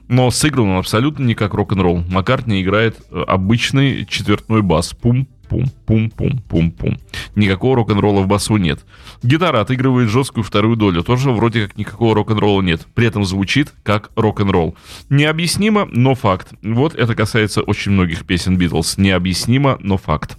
Но 0.07 0.31
сыгран 0.31 0.69
он 0.69 0.77
абсолютно 0.77 1.23
не 1.23 1.35
как 1.35 1.53
рок-н-ролл. 1.53 2.03
Маккартни 2.09 2.61
играет 2.61 2.97
э, 3.11 3.21
обычный 3.27 4.05
четвертной 4.07 4.63
бас. 4.63 4.93
Пум, 4.95 5.27
пум, 5.47 5.65
пум, 5.85 6.09
пум, 6.09 6.41
пум, 6.49 6.71
пум. 6.71 6.97
Никакого 7.35 7.75
рок-н-ролла 7.75 8.21
в 8.21 8.27
басу 8.27 8.57
нет. 8.57 8.85
Гитара 9.21 9.61
отыгрывает 9.61 10.09
жесткую 10.09 10.43
вторую 10.43 10.77
долю. 10.77 11.03
Тоже 11.03 11.29
вроде 11.29 11.67
как 11.67 11.77
никакого 11.77 12.15
рок-н-ролла 12.15 12.63
нет. 12.63 12.87
При 12.95 13.05
этом 13.05 13.23
звучит 13.23 13.71
как 13.83 14.09
рок-н-ролл. 14.15 14.75
Необъяснимо, 15.09 15.87
но 15.91 16.15
факт. 16.15 16.53
Вот 16.63 16.95
это 16.95 17.13
касается 17.13 17.61
очень 17.61 17.91
многих 17.91 18.25
песен 18.25 18.57
Битлз. 18.57 18.97
Необъяснимо, 18.97 19.77
но 19.79 19.97
факт. 19.97 20.37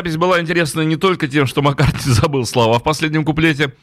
Запись 0.00 0.16
была 0.16 0.40
интересна 0.40 0.80
не 0.80 0.96
только 0.96 1.28
тем, 1.28 1.46
что 1.46 1.60
Маккартни 1.60 2.00
забыл 2.12 2.46
слова 2.46 2.78
в 2.78 2.82
последнем 2.82 3.22
куплете, 3.22 3.74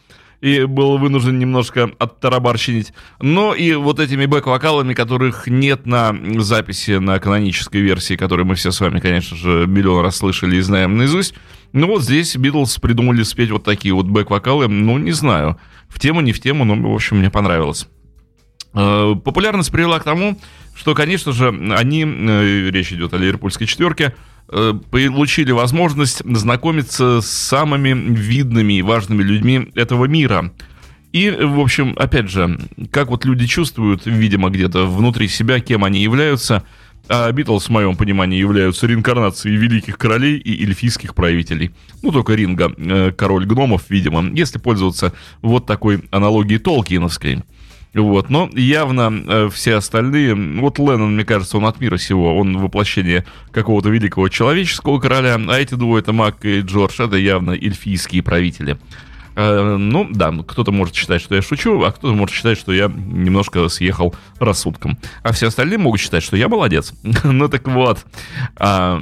и 0.42 0.64
был 0.64 0.98
вынужден 0.98 1.38
немножко 1.38 1.92
оттарабарщинить, 2.00 2.92
но 3.22 3.54
и 3.54 3.74
вот 3.74 4.00
этими 4.00 4.26
бэк-вокалами, 4.26 4.96
которых 4.96 5.46
нет 5.46 5.86
на 5.86 6.16
записи, 6.40 6.98
на 6.98 7.20
канонической 7.20 7.82
версии, 7.82 8.16
которую 8.16 8.48
мы 8.48 8.56
все 8.56 8.72
с 8.72 8.80
вами, 8.80 9.00
конечно 9.00 9.38
же, 9.38 9.68
миллион 9.68 10.04
раз 10.04 10.18
слышали 10.18 10.56
и 10.56 10.62
знаем 10.62 10.98
наизусть. 10.98 11.36
Ну 11.72 11.86
вот 11.86 12.02
здесь 12.02 12.36
Битлз 12.36 12.80
придумали 12.80 13.22
спеть 13.22 13.52
вот 13.52 13.64
такие 13.64 13.94
вот 13.94 14.08
бэк-вокалы, 14.08 14.68
ну 14.68 14.98
не 14.98 15.12
знаю, 15.12 15.60
в 15.88 16.00
тему, 16.00 16.22
не 16.22 16.34
в 16.34 16.40
тему, 16.40 16.66
но, 16.66 16.76
в 16.76 16.96
общем, 16.96 17.18
мне 17.20 17.30
понравилось. 17.30 17.88
Э, 18.74 19.16
Популярность 19.24 19.72
привела 19.72 20.00
к 20.00 20.04
тому, 20.04 20.40
что, 20.76 20.94
конечно 20.94 21.32
же, 21.32 21.50
они, 21.76 22.04
э, 22.04 22.70
речь 22.70 22.92
идет 22.92 23.14
о 23.14 23.18
Ливерпульской 23.18 23.68
четверке, 23.68 24.14
э, 24.50 24.74
получили 24.92 25.52
возможность 25.52 26.22
знакомиться 26.24 27.22
с 27.22 27.28
самыми 27.28 27.94
видными 28.14 28.74
и 28.74 28.82
важными 28.82 29.24
людьми 29.24 29.70
этого 29.76 30.06
мира. 30.06 30.54
И, 31.14 31.30
в 31.32 31.60
общем, 31.60 31.94
опять 31.98 32.30
же, 32.30 32.60
как 32.92 33.10
вот 33.10 33.26
люди 33.26 33.48
чувствуют, 33.48 34.06
видимо, 34.06 34.50
где-то 34.50 34.86
внутри 34.86 35.28
себя, 35.28 35.60
кем 35.60 35.84
они 35.84 36.02
являются, 36.02 36.64
а 37.10 37.32
Битлз, 37.32 37.68
в 37.68 37.70
моем 37.70 37.96
понимании, 37.96 38.38
являются 38.38 38.86
реинкарнацией 38.86 39.56
великих 39.56 39.98
королей 39.98 40.38
и 40.38 40.64
эльфийских 40.64 41.16
правителей. 41.16 41.72
Ну, 42.04 42.12
только 42.12 42.36
Ринга, 42.36 43.14
король 43.14 43.46
гномов, 43.46 43.84
видимо, 43.90 44.30
если 44.34 44.60
пользоваться 44.60 45.14
вот 45.42 45.66
такой 45.66 46.04
аналогией 46.12 46.60
Толкиновской. 46.60 47.44
Вот, 48.02 48.30
но 48.30 48.50
явно 48.54 49.24
э, 49.28 49.50
все 49.52 49.76
остальные, 49.76 50.36
вот 50.36 50.78
Леннон, 50.78 51.16
мне 51.16 51.26
кажется, 51.26 51.58
он 51.58 51.66
от 51.66 51.80
мира 51.80 51.98
сего, 51.98 52.38
он 52.38 52.58
воплощение 52.58 53.26
какого-то 53.52 53.90
великого 53.90 54.30
человеческого 54.30 55.00
короля, 55.00 55.36
а 55.36 55.60
эти 55.60 55.74
двое, 55.74 56.02
это 56.02 56.14
Мак 56.14 56.46
и 56.46 56.62
Джордж, 56.62 57.02
это 57.02 57.18
явно 57.18 57.52
эльфийские 57.52 58.22
правители. 58.22 58.78
Э, 59.36 59.78
ну, 59.78 60.08
да, 60.10 60.34
кто-то 60.48 60.72
может 60.72 60.96
считать, 60.96 61.22
что 61.22 61.36
я 61.36 61.42
шучу, 61.42 61.84
а 61.84 61.92
кто-то 61.92 62.14
может 62.16 62.36
считать, 62.36 62.58
что 62.58 62.72
я 62.72 62.88
немножко 62.88 63.68
съехал 63.70 64.16
рассудком. 64.40 64.98
А 65.22 65.32
все 65.32 65.48
остальные 65.48 65.78
могут 65.78 66.00
считать, 66.00 66.24
что 66.24 66.36
я 66.38 66.48
молодец. 66.48 66.94
ну 67.24 67.48
так 67.48 67.68
вот, 67.68 68.06
а, 68.56 69.02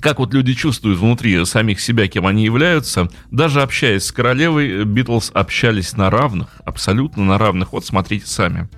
как 0.00 0.18
вот 0.18 0.34
люди 0.34 0.54
чувствуют 0.54 0.98
внутри 0.98 1.44
самих 1.44 1.80
себя, 1.80 2.08
кем 2.08 2.26
они 2.26 2.44
являются, 2.44 3.08
даже 3.30 3.62
общаясь 3.62 4.04
с 4.04 4.12
королевой, 4.12 4.84
Битлз 4.84 5.30
общались 5.32 5.96
на 5.96 6.10
равных, 6.10 6.60
абсолютно 6.64 7.24
на 7.24 7.38
равных. 7.38 7.72
Вот 7.72 7.86
смотрите 7.86 8.26
сами. 8.26 8.68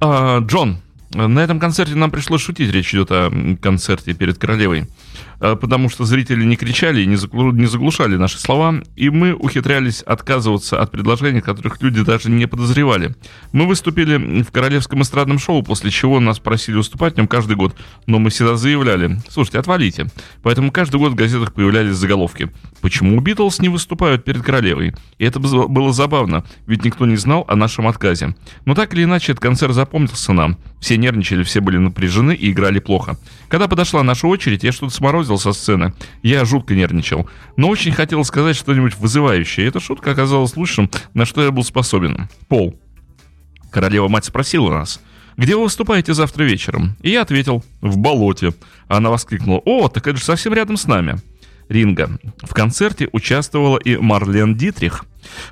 А, 0.00 0.40
Джон, 0.40 0.78
на 1.14 1.38
этом 1.40 1.60
концерте 1.60 1.94
нам 1.94 2.10
пришлось 2.10 2.42
шутить, 2.42 2.70
речь 2.70 2.92
идет 2.94 3.08
о 3.10 3.30
концерте 3.60 4.12
перед 4.12 4.38
королевой. 4.38 4.88
Э, 5.40 5.56
потому 5.56 5.88
что 5.88 6.04
зрители 6.04 6.44
не 6.44 6.56
кричали 6.56 7.02
и 7.02 7.06
не 7.06 7.66
заглушали 7.66 8.16
наши 8.16 8.38
слова, 8.38 8.82
и 8.96 9.10
мы 9.10 9.34
ухитрялись 9.34 10.02
отказываться 10.02 10.80
от 10.80 10.90
предложений, 10.90 11.42
которых 11.42 11.80
люди 11.82 12.02
даже 12.02 12.30
не 12.30 12.46
подозревали. 12.46 13.14
Мы 13.52 13.66
выступили 13.66 14.42
в 14.42 14.50
Королевском 14.50 15.02
эстрадном 15.02 15.38
шоу, 15.38 15.62
после 15.62 15.90
чего 15.90 16.20
нас 16.20 16.38
просили 16.38 16.76
выступать 16.76 17.14
в 17.14 17.16
нем 17.18 17.28
каждый 17.28 17.56
год, 17.56 17.76
но 18.06 18.18
мы 18.18 18.30
всегда 18.30 18.56
заявляли, 18.56 19.18
слушайте, 19.28 19.58
отвалите. 19.58 20.06
Поэтому 20.42 20.70
каждый 20.70 20.98
год 20.98 21.12
в 21.12 21.16
газетах 21.16 21.52
появлялись 21.52 21.94
заголовки. 21.94 22.50
Почему 22.80 23.20
Битлз 23.20 23.60
не 23.60 23.68
выступают 23.68 24.24
перед 24.24 24.42
королевой? 24.42 24.94
И 25.18 25.24
это 25.24 25.40
было 25.40 25.92
забавно, 25.92 26.44
ведь 26.66 26.84
никто 26.84 27.06
не 27.06 27.16
знал 27.16 27.44
о 27.48 27.56
нашем 27.56 27.88
отказе. 27.88 28.34
Но 28.64 28.74
так 28.74 28.94
или 28.94 29.04
иначе, 29.04 29.32
этот 29.32 29.42
концерт 29.42 29.74
запомнился 29.74 30.32
нам. 30.32 30.58
Все 30.80 30.96
нервничали, 30.96 31.42
все 31.42 31.60
были 31.60 31.78
напряжены 31.78 32.34
и 32.34 32.50
играли 32.52 32.78
плохо. 32.78 33.18
Когда 33.48 33.66
подошла 33.66 34.02
наша 34.02 34.26
очередь, 34.26 34.62
я 34.62 34.72
что-то 34.72 34.94
сморозил 34.94 35.25
со 35.36 35.52
сцены. 35.52 35.92
Я 36.22 36.44
жутко 36.44 36.74
нервничал. 36.74 37.28
Но 37.56 37.68
очень 37.68 37.92
хотел 37.92 38.24
сказать 38.24 38.54
что-нибудь 38.54 38.96
вызывающее. 38.96 39.66
Эта 39.66 39.80
шутка 39.80 40.12
оказалась 40.12 40.56
лучшим, 40.56 40.88
на 41.14 41.24
что 41.24 41.42
я 41.42 41.50
был 41.50 41.64
способен. 41.64 42.28
Пол. 42.48 42.78
Королева-мать 43.70 44.24
спросила 44.24 44.70
нас. 44.70 45.00
«Где 45.36 45.54
вы 45.54 45.64
выступаете 45.64 46.14
завтра 46.14 46.44
вечером?» 46.44 46.96
И 47.02 47.10
я 47.10 47.22
ответил, 47.22 47.62
«В 47.82 47.98
болоте». 47.98 48.54
Она 48.88 49.10
воскликнула, 49.10 49.60
«О, 49.66 49.88
так 49.88 50.06
это 50.06 50.16
же 50.16 50.24
совсем 50.24 50.54
рядом 50.54 50.78
с 50.78 50.86
нами» 50.86 51.20
ринга. 51.68 52.18
В 52.42 52.54
концерте 52.54 53.08
участвовала 53.12 53.78
и 53.78 53.96
Марлен 53.96 54.56
Дитрих. 54.56 55.04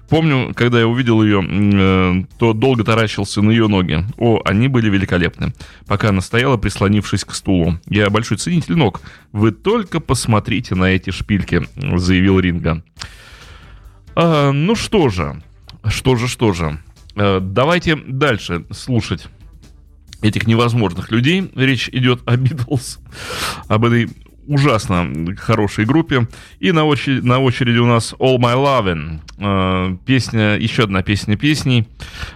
Помню, 0.09 0.53
когда 0.55 0.81
я 0.81 0.87
увидел 0.87 1.23
ее, 1.23 1.45
э, 1.45 2.25
то 2.39 2.53
долго 2.53 2.85
таращился 2.85 3.43
на 3.43 3.51
ее 3.51 3.69
ноги. 3.69 4.05
О, 4.19 4.41
они 4.45 4.69
были 4.69 4.91
великолепны. 4.91 5.53
Пока 5.87 6.11
она 6.11 6.21
стояла, 6.21 6.57
прислонившись 6.57 7.25
к 7.25 7.35
стулу. 7.35 7.79
Я 7.89 8.11
большой 8.11 8.39
ценитель 8.39 8.77
ног. 8.77 9.01
Вы 9.33 9.53
только 9.53 10.01
посмотрите 10.01 10.75
на 10.75 10.85
эти 10.85 11.11
шпильки, 11.11 11.63
заявил 11.97 12.41
Ринга. 12.41 12.83
А, 14.17 14.53
ну 14.53 14.75
что 14.75 15.09
же, 15.09 15.43
что 15.87 16.17
же, 16.17 16.29
что 16.29 16.53
же. 16.53 16.79
А, 17.17 17.41
давайте 17.41 17.97
дальше 17.97 18.65
слушать 18.71 19.27
этих 20.23 20.47
невозможных 20.47 21.11
людей. 21.11 21.51
Речь 21.55 21.89
идет 21.91 22.21
о 22.27 22.37
Битлз, 22.37 22.99
об 23.69 23.85
этой 23.85 24.09
ужасно 24.47 25.35
хорошей 25.37 25.85
группе. 25.85 26.27
И 26.61 26.73
на 26.73 26.85
очереди, 26.85 27.27
на 27.27 27.39
очереди 27.41 27.79
у 27.79 27.87
нас 27.87 28.15
All 28.19 28.39
My 28.39 28.55
Lovin'. 28.55 29.21
Э, 29.39 29.97
песня, 30.05 30.57
еще 30.57 30.85
одна 30.85 31.03
песня 31.03 31.37
песней. 31.37 31.87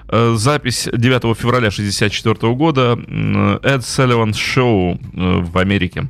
Э, 0.08 0.34
запись 0.36 0.88
9 0.92 1.36
февраля 1.36 1.68
1964 1.68 2.54
года. 2.54 2.98
Эд 3.62 3.80
Sullivan 3.80 4.32
Show 4.32 4.98
в 5.42 5.58
Америке. 5.58 6.08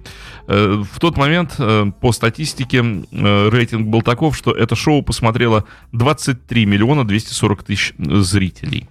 Э, 0.48 0.82
в 0.82 0.98
тот 0.98 1.18
момент, 1.18 1.56
э, 1.58 1.92
по 2.00 2.10
статистике, 2.10 2.78
э, 2.78 3.48
рейтинг 3.50 3.86
был 3.88 4.00
таков, 4.00 4.34
что 4.34 4.50
это 4.50 4.74
шоу 4.74 5.02
посмотрело 5.02 5.64
23 5.92 6.64
миллиона 6.64 7.06
240 7.06 7.62
тысяч 7.62 7.92
зрителей. 7.98 8.88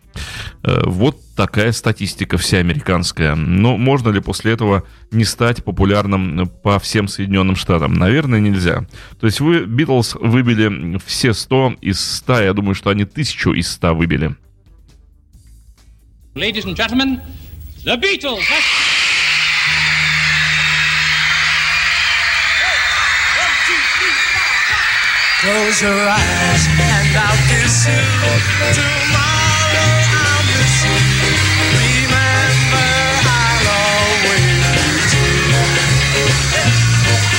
Вот 0.64 1.18
такая 1.36 1.72
статистика 1.74 2.40
вся 2.40 2.58
американская. 2.58 3.36
Но 3.36 3.78
можно 3.78 4.10
ли 4.10 4.20
после 4.20 4.54
этого 4.54 4.84
не 5.12 5.26
стать 5.26 5.64
популярным 5.64 6.50
по 6.64 6.80
всем 6.80 7.08
Соединенным 7.08 7.56
Штатам? 7.56 7.94
Наверное, 7.94 8.40
нельзя. 8.40 8.88
То 9.20 9.28
есть 9.28 9.40
вы, 9.40 9.66
Битлз, 9.66 10.16
выбили 10.16 10.98
все 11.06 11.34
100 11.34 11.76
из 11.82 12.00
100. 12.00 12.40
Я 12.42 12.54
думаю, 12.54 12.74
что 12.74 12.90
они 12.90 13.06
тысячу 13.06 13.52
из 13.52 13.72
100 13.72 13.94
выбили. 13.94 14.36
Ladies 16.34 16.66
and 16.66 16.76
gentlemen, 16.76 17.20
the 17.86 17.96
Beatles! 18.02 18.42
Close 25.48 25.82
your 25.82 25.96
eyes 25.96 26.68
and 26.76 27.16
I'll 27.16 27.40
kiss 27.48 27.88
you. 27.88 28.04
Tomorrow 28.76 29.96
I'll 30.12 30.44
miss 30.44 30.76
you. 30.84 31.00
Remember, 31.72 32.92
I'll 33.24 33.68
always 33.80 35.08
do. 35.08 35.24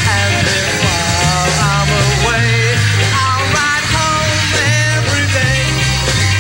And 0.09 0.33
then 0.49 0.73
while 0.89 1.53
I'm 1.69 1.91
away, 2.09 2.81
I'll 3.13 3.45
ride 3.53 3.87
home 3.93 4.57
every 4.57 5.29
day. 5.29 5.69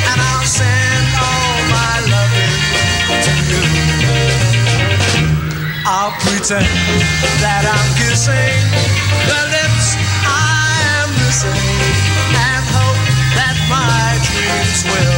And 0.09 0.25
I'll 0.25 0.49
send 0.49 1.05
all 1.21 1.53
my 1.69 2.01
loving 2.09 2.57
to 3.29 3.33
you. 3.45 3.61
I'll 5.85 6.17
pretend 6.25 6.65
that 7.45 7.69
I'm 7.69 7.89
kissing 8.01 8.57
the 9.29 9.68
and 11.47 12.65
hope 12.75 12.99
that 13.39 13.55
my 13.71 14.19
dreams 14.27 14.83
will 14.91 15.18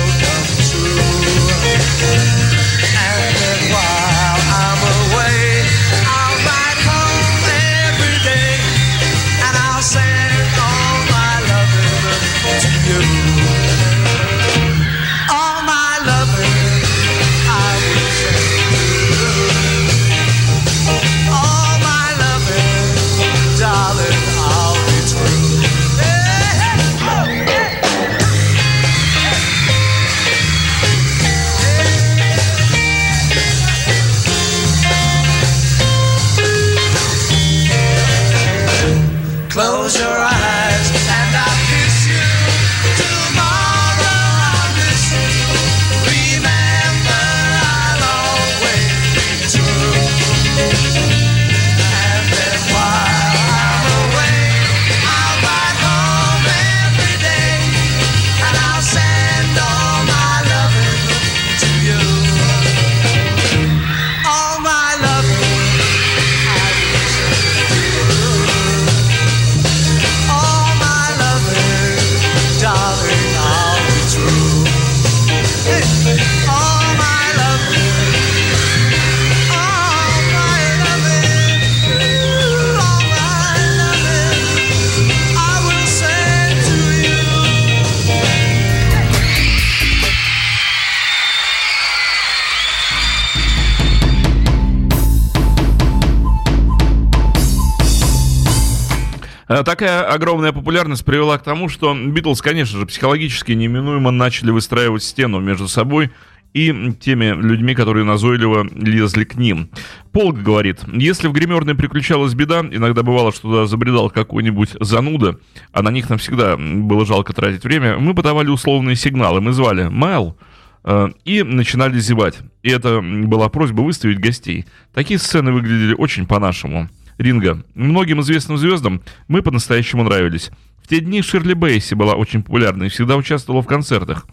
огромная 100.40 100.52
популярность 100.52 101.04
привела 101.04 101.36
к 101.36 101.42
тому, 101.42 101.68
что 101.68 101.94
Битлз, 101.94 102.40
конечно 102.40 102.78
же, 102.78 102.86
психологически 102.86 103.52
неминуемо 103.52 104.10
начали 104.10 104.50
выстраивать 104.50 105.02
стену 105.02 105.38
между 105.38 105.68
собой 105.68 106.10
и 106.54 106.94
теми 106.98 107.26
людьми, 107.26 107.74
которые 107.74 108.04
назойливо 108.06 108.66
лезли 108.72 109.24
к 109.24 109.34
ним. 109.34 109.68
Полк 110.12 110.38
говорит, 110.38 110.80
если 110.94 111.28
в 111.28 111.32
гримерной 111.32 111.74
приключалась 111.74 112.34
беда, 112.34 112.60
иногда 112.60 113.02
бывало, 113.02 113.32
что 113.32 113.42
туда 113.42 113.66
забредал 113.66 114.08
какой-нибудь 114.08 114.70
зануда, 114.80 115.38
а 115.72 115.82
на 115.82 115.90
них 115.90 116.08
нам 116.08 116.18
всегда 116.18 116.56
было 116.56 117.04
жалко 117.04 117.34
тратить 117.34 117.62
время, 117.62 117.98
мы 117.98 118.14
подавали 118.14 118.48
условные 118.48 118.96
сигналы, 118.96 119.42
мы 119.42 119.52
звали 119.52 119.88
«Майл», 119.88 120.38
э, 120.84 121.08
и 121.26 121.42
начинали 121.42 121.98
зевать. 122.00 122.38
И 122.62 122.70
это 122.70 123.02
была 123.02 123.50
просьба 123.50 123.82
выставить 123.82 124.18
гостей. 124.18 124.64
Такие 124.94 125.18
сцены 125.18 125.52
выглядели 125.52 125.94
очень 125.94 126.26
по-нашему. 126.26 126.88
Ринга. 127.20 127.62
Многим 127.74 128.22
известным 128.22 128.56
звездам 128.56 129.02
мы 129.28 129.42
по-настоящему 129.42 130.02
нравились. 130.02 130.50
В 130.82 130.88
те 130.88 131.00
дни 131.00 131.20
Ширли 131.20 131.52
Бейси 131.52 131.94
была 131.94 132.14
очень 132.14 132.42
популярна 132.42 132.84
и 132.84 132.88
всегда 132.88 133.16
участвовала 133.16 133.62
в 133.62 133.66
концертах. 133.66 134.26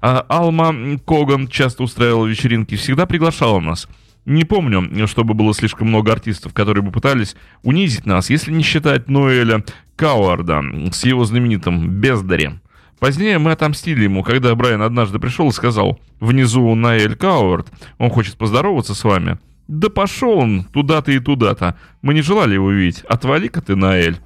А 0.00 0.26
Алма 0.28 0.98
Коган 1.06 1.46
часто 1.46 1.84
устраивала 1.84 2.26
вечеринки, 2.26 2.74
всегда 2.74 3.06
приглашала 3.06 3.60
нас. 3.60 3.88
Не 4.24 4.42
помню, 4.42 5.06
чтобы 5.06 5.34
было 5.34 5.54
слишком 5.54 5.88
много 5.88 6.12
артистов, 6.12 6.52
которые 6.52 6.82
бы 6.82 6.90
пытались 6.90 7.36
унизить 7.62 8.06
нас, 8.06 8.28
если 8.28 8.50
не 8.50 8.64
считать 8.64 9.08
Ноэля 9.08 9.64
Кауарда 9.94 10.62
с 10.92 11.04
его 11.04 11.24
знаменитым 11.24 11.88
«Бездарем». 12.00 12.60
Позднее 12.98 13.38
мы 13.38 13.52
отомстили 13.52 14.04
ему, 14.04 14.24
когда 14.24 14.54
Брайан 14.54 14.82
однажды 14.82 15.20
пришел 15.20 15.48
и 15.48 15.52
сказал, 15.52 16.00
«Внизу 16.18 16.74
Наэль 16.74 17.14
Кауард, 17.14 17.68
он 17.98 18.10
хочет 18.10 18.36
поздороваться 18.36 18.94
с 18.94 19.04
вами». 19.04 19.38
«Да 19.72 19.88
пошел 19.88 20.36
он 20.36 20.64
туда-то 20.64 21.12
и 21.12 21.18
туда-то. 21.18 21.78
Мы 22.02 22.12
не 22.12 22.20
желали 22.20 22.52
его 22.52 22.70
видеть. 22.70 23.04
Отвали-ка 23.08 23.62
ты, 23.62 23.74
Наэль». 23.74 24.18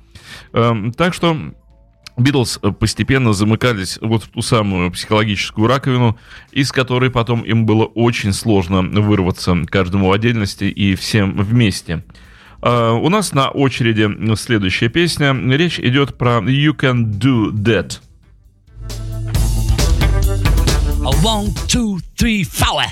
Эм, 0.53 0.93
так 0.93 1.15
что 1.15 1.39
Битлз 2.17 2.59
э, 2.61 2.73
постепенно 2.73 3.33
замыкались 3.33 4.01
вот 4.01 4.25
в 4.25 4.29
ту 4.29 4.43
самую 4.43 4.91
психологическую 4.91 5.69
раковину, 5.69 6.19
из 6.51 6.73
которой 6.73 7.11
потом 7.13 7.43
им 7.43 7.65
было 7.65 7.85
очень 7.85 8.33
сложно 8.33 8.83
вырваться 8.83 9.57
каждому 9.69 10.09
в 10.09 10.13
отдельности 10.13 10.65
и 10.65 10.97
всем 10.97 11.37
вместе. 11.37 12.03
А, 12.61 12.95
У 12.95 13.09
нас 13.09 13.33
на 13.33 13.49
очереди 13.49 14.35
следующая 14.35 14.89
песня. 14.89 15.33
Речь 15.33 15.79
идет 15.79 16.19
про 16.19 16.39
You 16.39 16.77
Can 16.77 17.21
Do 17.21 17.53
That. 17.53 18.01
One, 21.23 21.55
two, 21.69 22.01
three, 22.17 22.43
four. 22.43 22.83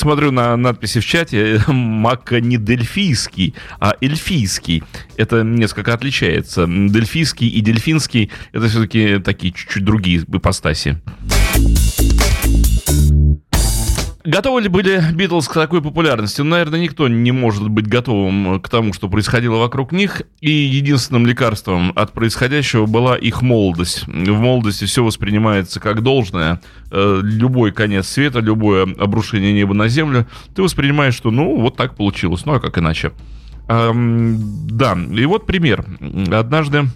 Смотрю 0.00 0.30
на 0.30 0.56
надписи 0.56 0.98
в 0.98 1.04
чате. 1.04 1.60
Мака 1.68 2.40
не 2.40 2.56
дельфийский, 2.56 3.54
а 3.80 3.96
эльфийский. 4.00 4.82
Это 5.18 5.42
несколько 5.42 5.92
отличается. 5.92 6.64
Дельфийский 6.66 7.48
и 7.48 7.60
дельфинский— 7.60 8.30
это 8.52 8.68
все-таки 8.68 9.18
такие 9.18 9.52
чуть-чуть 9.52 9.84
другие 9.84 10.20
ипостаси. 10.20 10.96
Готовы 14.24 14.60
ли 14.60 14.68
были 14.68 15.02
Битлз 15.14 15.48
к 15.48 15.54
такой 15.54 15.80
популярности? 15.80 16.42
Ну, 16.42 16.50
наверное, 16.50 16.80
никто 16.80 17.08
не 17.08 17.32
может 17.32 17.68
быть 17.68 17.86
готовым 17.86 18.60
к 18.60 18.68
тому, 18.68 18.92
что 18.92 19.08
происходило 19.08 19.56
вокруг 19.56 19.92
них. 19.92 20.22
И 20.40 20.50
единственным 20.50 21.26
лекарством 21.26 21.92
от 21.96 22.12
происходящего 22.12 22.84
была 22.84 23.16
их 23.16 23.40
молодость. 23.40 24.06
В 24.06 24.38
молодости 24.38 24.84
все 24.84 25.02
воспринимается 25.02 25.80
как 25.80 26.02
должное. 26.02 26.60
Э, 26.90 27.20
Любой 27.22 27.72
конец 27.72 28.08
света, 28.08 28.40
любое 28.40 28.82
обрушение 28.98 29.52
неба 29.54 29.72
на 29.74 29.88
землю, 29.88 30.26
ты 30.54 30.62
воспринимаешь, 30.62 31.14
что 31.14 31.30
ну, 31.30 31.58
вот 31.58 31.76
так 31.76 31.96
получилось. 31.96 32.44
Ну, 32.44 32.54
а 32.54 32.60
как 32.60 32.76
иначе? 32.76 33.12
Да, 33.68 34.98
и 35.12 35.24
вот 35.26 35.46
пример. 35.46 35.84
Однажды 36.32 36.86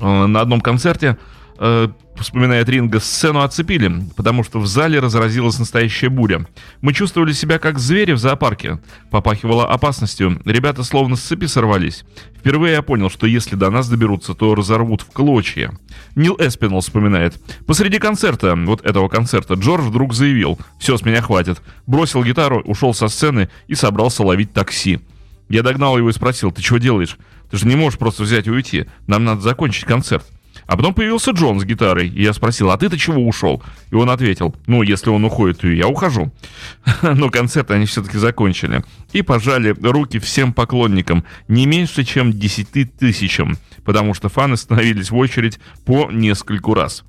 э, 0.00 0.26
на 0.26 0.40
одном 0.40 0.60
концерте 0.60 1.18
э, 1.58 1.88
вспоминает 2.22 2.68
Ринга, 2.68 3.00
сцену 3.00 3.40
оцепили, 3.42 3.90
потому 4.16 4.44
что 4.44 4.60
в 4.60 4.66
зале 4.66 5.00
разразилась 5.00 5.58
настоящая 5.58 6.08
буря. 6.08 6.46
Мы 6.80 6.92
чувствовали 6.92 7.32
себя 7.32 7.58
как 7.58 7.78
звери 7.78 8.12
в 8.12 8.18
зоопарке. 8.18 8.80
Попахивало 9.10 9.66
опасностью. 9.66 10.40
Ребята 10.44 10.84
словно 10.84 11.16
с 11.16 11.20
цепи 11.20 11.46
сорвались. 11.46 12.04
Впервые 12.38 12.74
я 12.74 12.82
понял, 12.82 13.10
что 13.10 13.26
если 13.26 13.56
до 13.56 13.70
нас 13.70 13.88
доберутся, 13.88 14.34
то 14.34 14.54
разорвут 14.54 15.02
в 15.02 15.10
клочья. 15.10 15.72
Нил 16.14 16.36
Эспинал 16.38 16.80
вспоминает. 16.80 17.40
Посреди 17.66 17.98
концерта, 17.98 18.54
вот 18.56 18.84
этого 18.84 19.08
концерта, 19.08 19.54
Джордж 19.54 19.84
вдруг 19.84 20.14
заявил 20.14 20.58
«Все, 20.78 20.96
с 20.96 21.02
меня 21.02 21.22
хватит». 21.22 21.62
Бросил 21.86 22.22
гитару, 22.22 22.60
ушел 22.60 22.94
со 22.94 23.08
сцены 23.08 23.48
и 23.66 23.74
собрался 23.74 24.22
ловить 24.22 24.52
такси. 24.52 25.00
Я 25.48 25.62
догнал 25.62 25.98
его 25.98 26.10
и 26.10 26.12
спросил, 26.12 26.52
ты 26.52 26.62
чего 26.62 26.78
делаешь? 26.78 27.18
Ты 27.50 27.58
же 27.58 27.66
не 27.66 27.76
можешь 27.76 27.98
просто 27.98 28.22
взять 28.22 28.46
и 28.46 28.50
уйти. 28.50 28.86
Нам 29.06 29.24
надо 29.24 29.40
закончить 29.40 29.84
концерт. 29.84 30.24
А 30.66 30.76
потом 30.76 30.94
появился 30.94 31.32
Джон 31.32 31.60
с 31.60 31.64
гитарой, 31.64 32.08
и 32.08 32.22
я 32.22 32.32
спросил, 32.32 32.70
а 32.70 32.78
ты-то 32.78 32.98
чего 32.98 33.26
ушел? 33.26 33.62
И 33.90 33.94
он 33.94 34.08
ответил, 34.10 34.54
ну, 34.66 34.82
если 34.82 35.10
он 35.10 35.24
уходит, 35.24 35.60
то 35.60 35.68
я 35.68 35.86
ухожу. 35.88 36.32
Но 37.02 37.30
концерт 37.30 37.70
они 37.70 37.86
все-таки 37.86 38.18
закончили. 38.18 38.82
И 39.12 39.22
пожали 39.22 39.74
руки 39.82 40.18
всем 40.18 40.52
поклонникам, 40.52 41.24
не 41.48 41.66
меньше, 41.66 42.04
чем 42.04 42.32
10 42.32 42.96
тысячам, 42.96 43.56
потому 43.84 44.14
что 44.14 44.28
фаны 44.28 44.56
становились 44.56 45.10
в 45.10 45.16
очередь 45.16 45.58
по 45.84 46.10
нескольку 46.10 46.74
раз. 46.74 47.04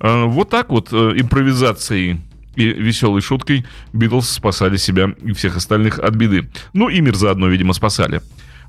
Э, 0.00 0.24
Вот 0.24 0.50
так 0.50 0.70
вот 0.70 0.88
э, 0.92 1.12
импровизацией 1.16 2.20
и 2.56 2.64
веселой 2.64 3.20
шуткой 3.20 3.64
Битлз 3.92 4.28
спасали 4.28 4.76
себя 4.76 5.14
и 5.22 5.32
всех 5.32 5.56
остальных 5.56 6.00
от 6.00 6.14
беды. 6.14 6.50
Ну 6.72 6.88
и 6.88 7.00
мир 7.00 7.14
заодно, 7.14 7.46
видимо, 7.46 7.72
спасали. 7.72 8.20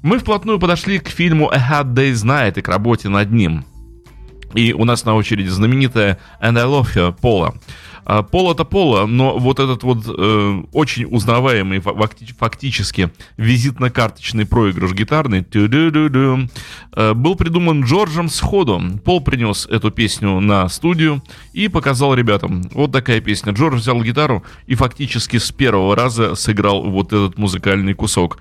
Мы 0.03 0.19
вплотную 0.19 0.59
подошли 0.59 0.99
к 0.99 1.09
фильму 1.09 1.49
A 1.51 1.57
Hard 1.57 1.93
Day's 1.93 2.23
Night 2.23 2.59
и 2.59 2.61
к 2.61 2.67
работе 2.67 3.09
над 3.09 3.31
ним. 3.31 3.65
И 4.53 4.73
у 4.73 4.83
нас 4.85 5.05
на 5.05 5.15
очереди 5.15 5.49
знаменитая 5.49 6.19
And 6.41 6.57
I 6.57 6.65
Love 6.65 6.95
You 6.95 7.15
Пола. 7.19 7.55
А, 8.05 8.23
Пол 8.23 8.51
это 8.51 8.63
Пола, 8.63 9.05
но 9.05 9.37
вот 9.37 9.59
этот 9.59 9.83
вот 9.83 9.99
э, 10.07 10.63
очень 10.73 11.05
узнаваемый 11.05 11.79
фа- 11.79 11.93
факти- 11.93 12.33
фактически 12.35 13.11
визитно-карточный 13.37 14.47
проигрыш 14.47 14.93
гитарный 14.93 15.45
э, 15.45 17.13
был 17.13 17.35
придуман 17.35 17.83
Джорджем 17.83 18.29
сходу. 18.29 18.81
Пол 19.05 19.21
принес 19.21 19.67
эту 19.67 19.91
песню 19.91 20.39
на 20.39 20.67
студию 20.69 21.21
и 21.53 21.67
показал 21.67 22.15
ребятам. 22.15 22.63
Вот 22.73 22.91
такая 22.91 23.21
песня. 23.21 23.53
Джордж 23.53 23.75
взял 23.75 24.01
гитару 24.01 24.43
и 24.65 24.73
фактически 24.73 25.37
с 25.37 25.51
первого 25.51 25.95
раза 25.95 26.33
сыграл 26.33 26.89
вот 26.89 27.13
этот 27.13 27.37
музыкальный 27.37 27.93
кусок. 27.93 28.39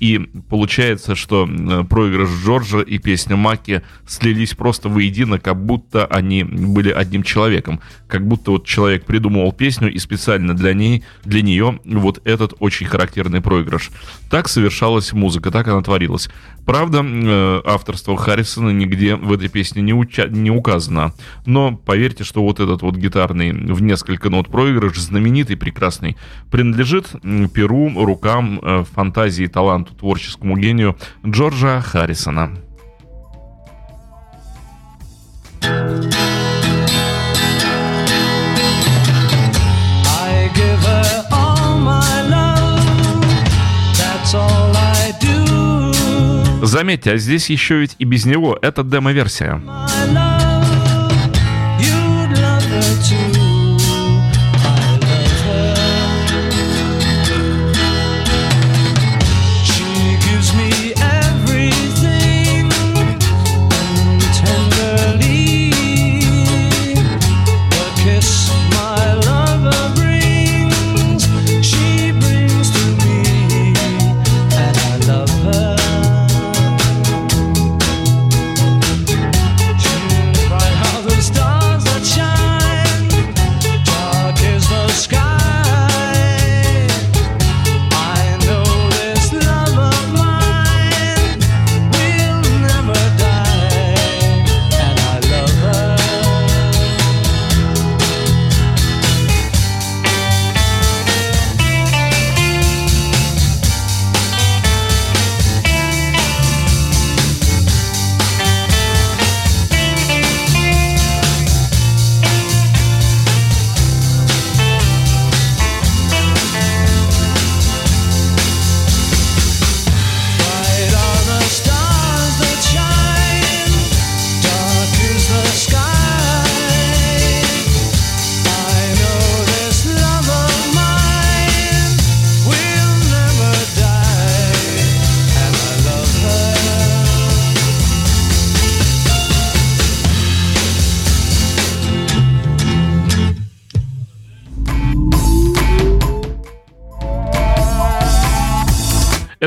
И 0.00 0.18
получается, 0.48 1.14
что 1.14 1.46
проигрыш 1.88 2.28
Джорджа 2.44 2.80
и 2.80 2.98
песня 2.98 3.36
Маки 3.36 3.82
слились 4.06 4.54
просто 4.54 4.88
воедино, 4.88 5.38
как 5.38 5.64
будто 5.64 6.06
они 6.06 6.44
были 6.44 6.90
одним 6.90 7.22
человеком. 7.22 7.80
Как 8.06 8.26
будто 8.26 8.52
вот 8.52 8.66
человек 8.66 9.04
придумывал 9.04 9.52
песню 9.52 9.92
и 9.92 9.98
специально 9.98 10.54
для 10.54 10.72
ней, 10.74 11.04
для 11.24 11.42
нее 11.42 11.80
вот 11.84 12.20
этот 12.24 12.54
очень 12.60 12.86
характерный 12.86 13.40
проигрыш. 13.40 13.90
Так 14.30 14.48
совершалась 14.48 15.12
музыка, 15.12 15.50
так 15.50 15.68
она 15.68 15.82
творилась. 15.82 16.28
Правда, 16.64 17.02
э, 17.02 17.62
авторство 17.64 18.16
Харрисона 18.16 18.70
нигде 18.70 19.16
в 19.16 19.32
этой 19.32 19.48
песне 19.48 19.80
не, 19.82 19.92
уча- 19.92 20.28
не 20.28 20.50
указано. 20.50 21.14
Но 21.46 21.76
поверьте, 21.76 22.24
что 22.24 22.42
вот 22.42 22.60
этот 22.60 22.82
вот 22.82 22.94
гитарный 22.96 23.52
в 23.52 23.80
несколько 23.80 24.28
нот 24.28 24.48
проигрыш, 24.48 24.98
знаменитый, 24.98 25.56
прекрасный, 25.56 26.16
принадлежит 26.50 27.10
перу, 27.54 27.90
рукам, 28.04 28.60
э, 28.62 28.84
фантазии, 28.94 29.46
таланту, 29.88 29.94
творческому 29.94 30.56
гению 30.56 30.96
Джорджа 31.26 31.80
Харрисона. 31.80 32.50
I 35.62 36.08
give 40.54 40.78
her 40.84 41.24
all 41.30 41.78
my 41.78 42.22
love. 42.28 43.24
That's 43.96 44.34
all 44.34 44.74
I 44.74 45.12
do. 45.20 45.44
Заметьте, 46.64 47.12
а 47.12 47.16
здесь 47.16 47.48
еще 47.50 47.78
ведь 47.78 47.94
и 47.98 48.04
без 48.04 48.26
него. 48.26 48.58
Это 48.60 48.82
демо-версия. 48.82 49.60
My 49.64 49.86
love, 50.12 50.37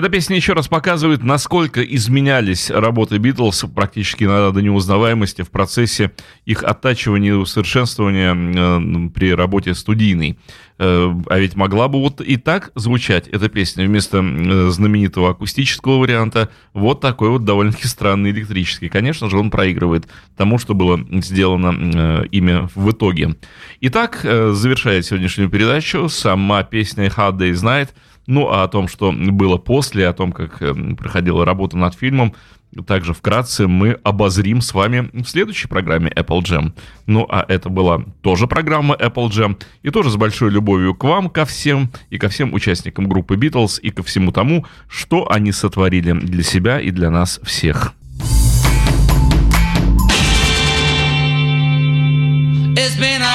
Эта 0.01 0.09
песня 0.09 0.35
еще 0.35 0.53
раз 0.53 0.67
показывает, 0.67 1.21
насколько 1.21 1.83
изменялись 1.83 2.71
работы 2.71 3.19
Битлз 3.19 3.65
практически 3.75 4.23
иногда 4.23 4.49
до 4.49 4.59
неузнаваемости 4.59 5.43
в 5.43 5.51
процессе 5.51 6.11
их 6.43 6.63
оттачивания 6.63 7.33
и 7.33 7.35
усовершенствования 7.35 8.33
э, 8.33 9.09
при 9.11 9.31
работе 9.35 9.75
студийной. 9.75 10.39
Э, 10.79 11.13
а 11.29 11.37
ведь 11.37 11.55
могла 11.55 11.87
бы 11.87 11.99
вот 11.99 12.19
и 12.19 12.37
так 12.37 12.71
звучать 12.73 13.27
эта 13.27 13.47
песня 13.47 13.85
вместо 13.85 14.23
э, 14.23 14.69
знаменитого 14.71 15.29
акустического 15.29 15.99
варианта 15.99 16.49
вот 16.73 16.99
такой 16.99 17.29
вот 17.29 17.45
довольно-таки 17.45 17.87
странный 17.87 18.31
электрический. 18.31 18.89
Конечно 18.89 19.29
же, 19.29 19.37
он 19.37 19.51
проигрывает 19.51 20.07
тому, 20.35 20.57
что 20.57 20.73
было 20.73 20.99
сделано 21.21 22.25
ими 22.31 22.67
в 22.73 22.89
итоге. 22.89 23.35
Итак, 23.81 24.21
завершая 24.23 25.03
сегодняшнюю 25.03 25.51
передачу, 25.51 26.09
сама 26.09 26.63
песня 26.63 27.05
«Hard 27.05 27.37
Day's 27.37 27.63
Night» 27.63 27.89
Ну, 28.27 28.49
а 28.49 28.63
о 28.63 28.67
том, 28.67 28.87
что 28.87 29.11
было 29.11 29.57
после, 29.57 30.07
о 30.07 30.13
том, 30.13 30.31
как 30.31 30.61
э, 30.61 30.73
проходила 30.95 31.45
работа 31.45 31.77
над 31.77 31.95
фильмом, 31.95 32.33
также 32.85 33.13
вкратце 33.13 33.67
мы 33.67 33.97
обозрим 34.03 34.61
с 34.61 34.73
вами 34.73 35.09
в 35.13 35.25
следующей 35.25 35.67
программе 35.67 36.09
Apple 36.09 36.41
Jam. 36.41 36.73
Ну, 37.05 37.25
а 37.29 37.45
это 37.47 37.69
была 37.69 38.03
тоже 38.21 38.47
программа 38.47 38.95
Apple 38.95 39.29
Jam, 39.29 39.61
и 39.83 39.89
тоже 39.89 40.09
с 40.09 40.15
большой 40.15 40.51
любовью 40.51 40.95
к 40.95 41.03
вам, 41.03 41.29
ко 41.29 41.45
всем, 41.45 41.91
и 42.09 42.17
ко 42.17 42.29
всем 42.29 42.53
участникам 42.53 43.09
группы 43.09 43.35
Beatles, 43.35 43.79
и 43.81 43.91
ко 43.91 44.03
всему 44.03 44.31
тому, 44.31 44.65
что 44.87 45.29
они 45.29 45.51
сотворили 45.51 46.13
для 46.13 46.43
себя 46.43 46.79
и 46.79 46.91
для 46.91 47.09
нас 47.09 47.39
всех. 47.43 47.93
It's 52.73 52.95
been 52.97 53.21
a 53.21 53.30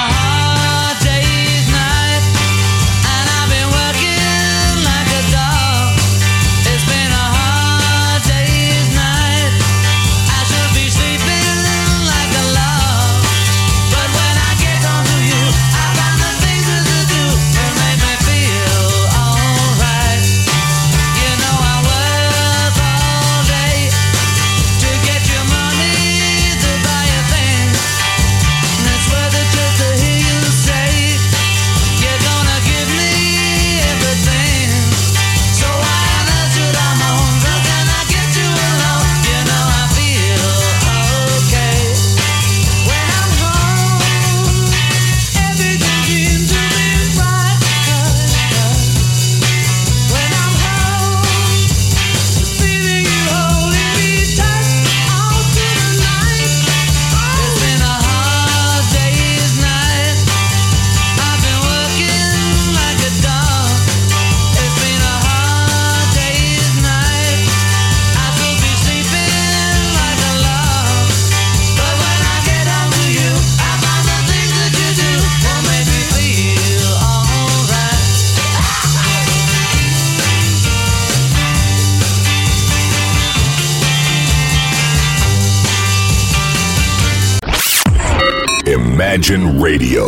Radio, 89.66 90.06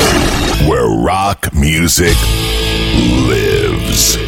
where 0.68 0.86
rock 0.86 1.52
music 1.52 2.14
lives. 3.26 4.27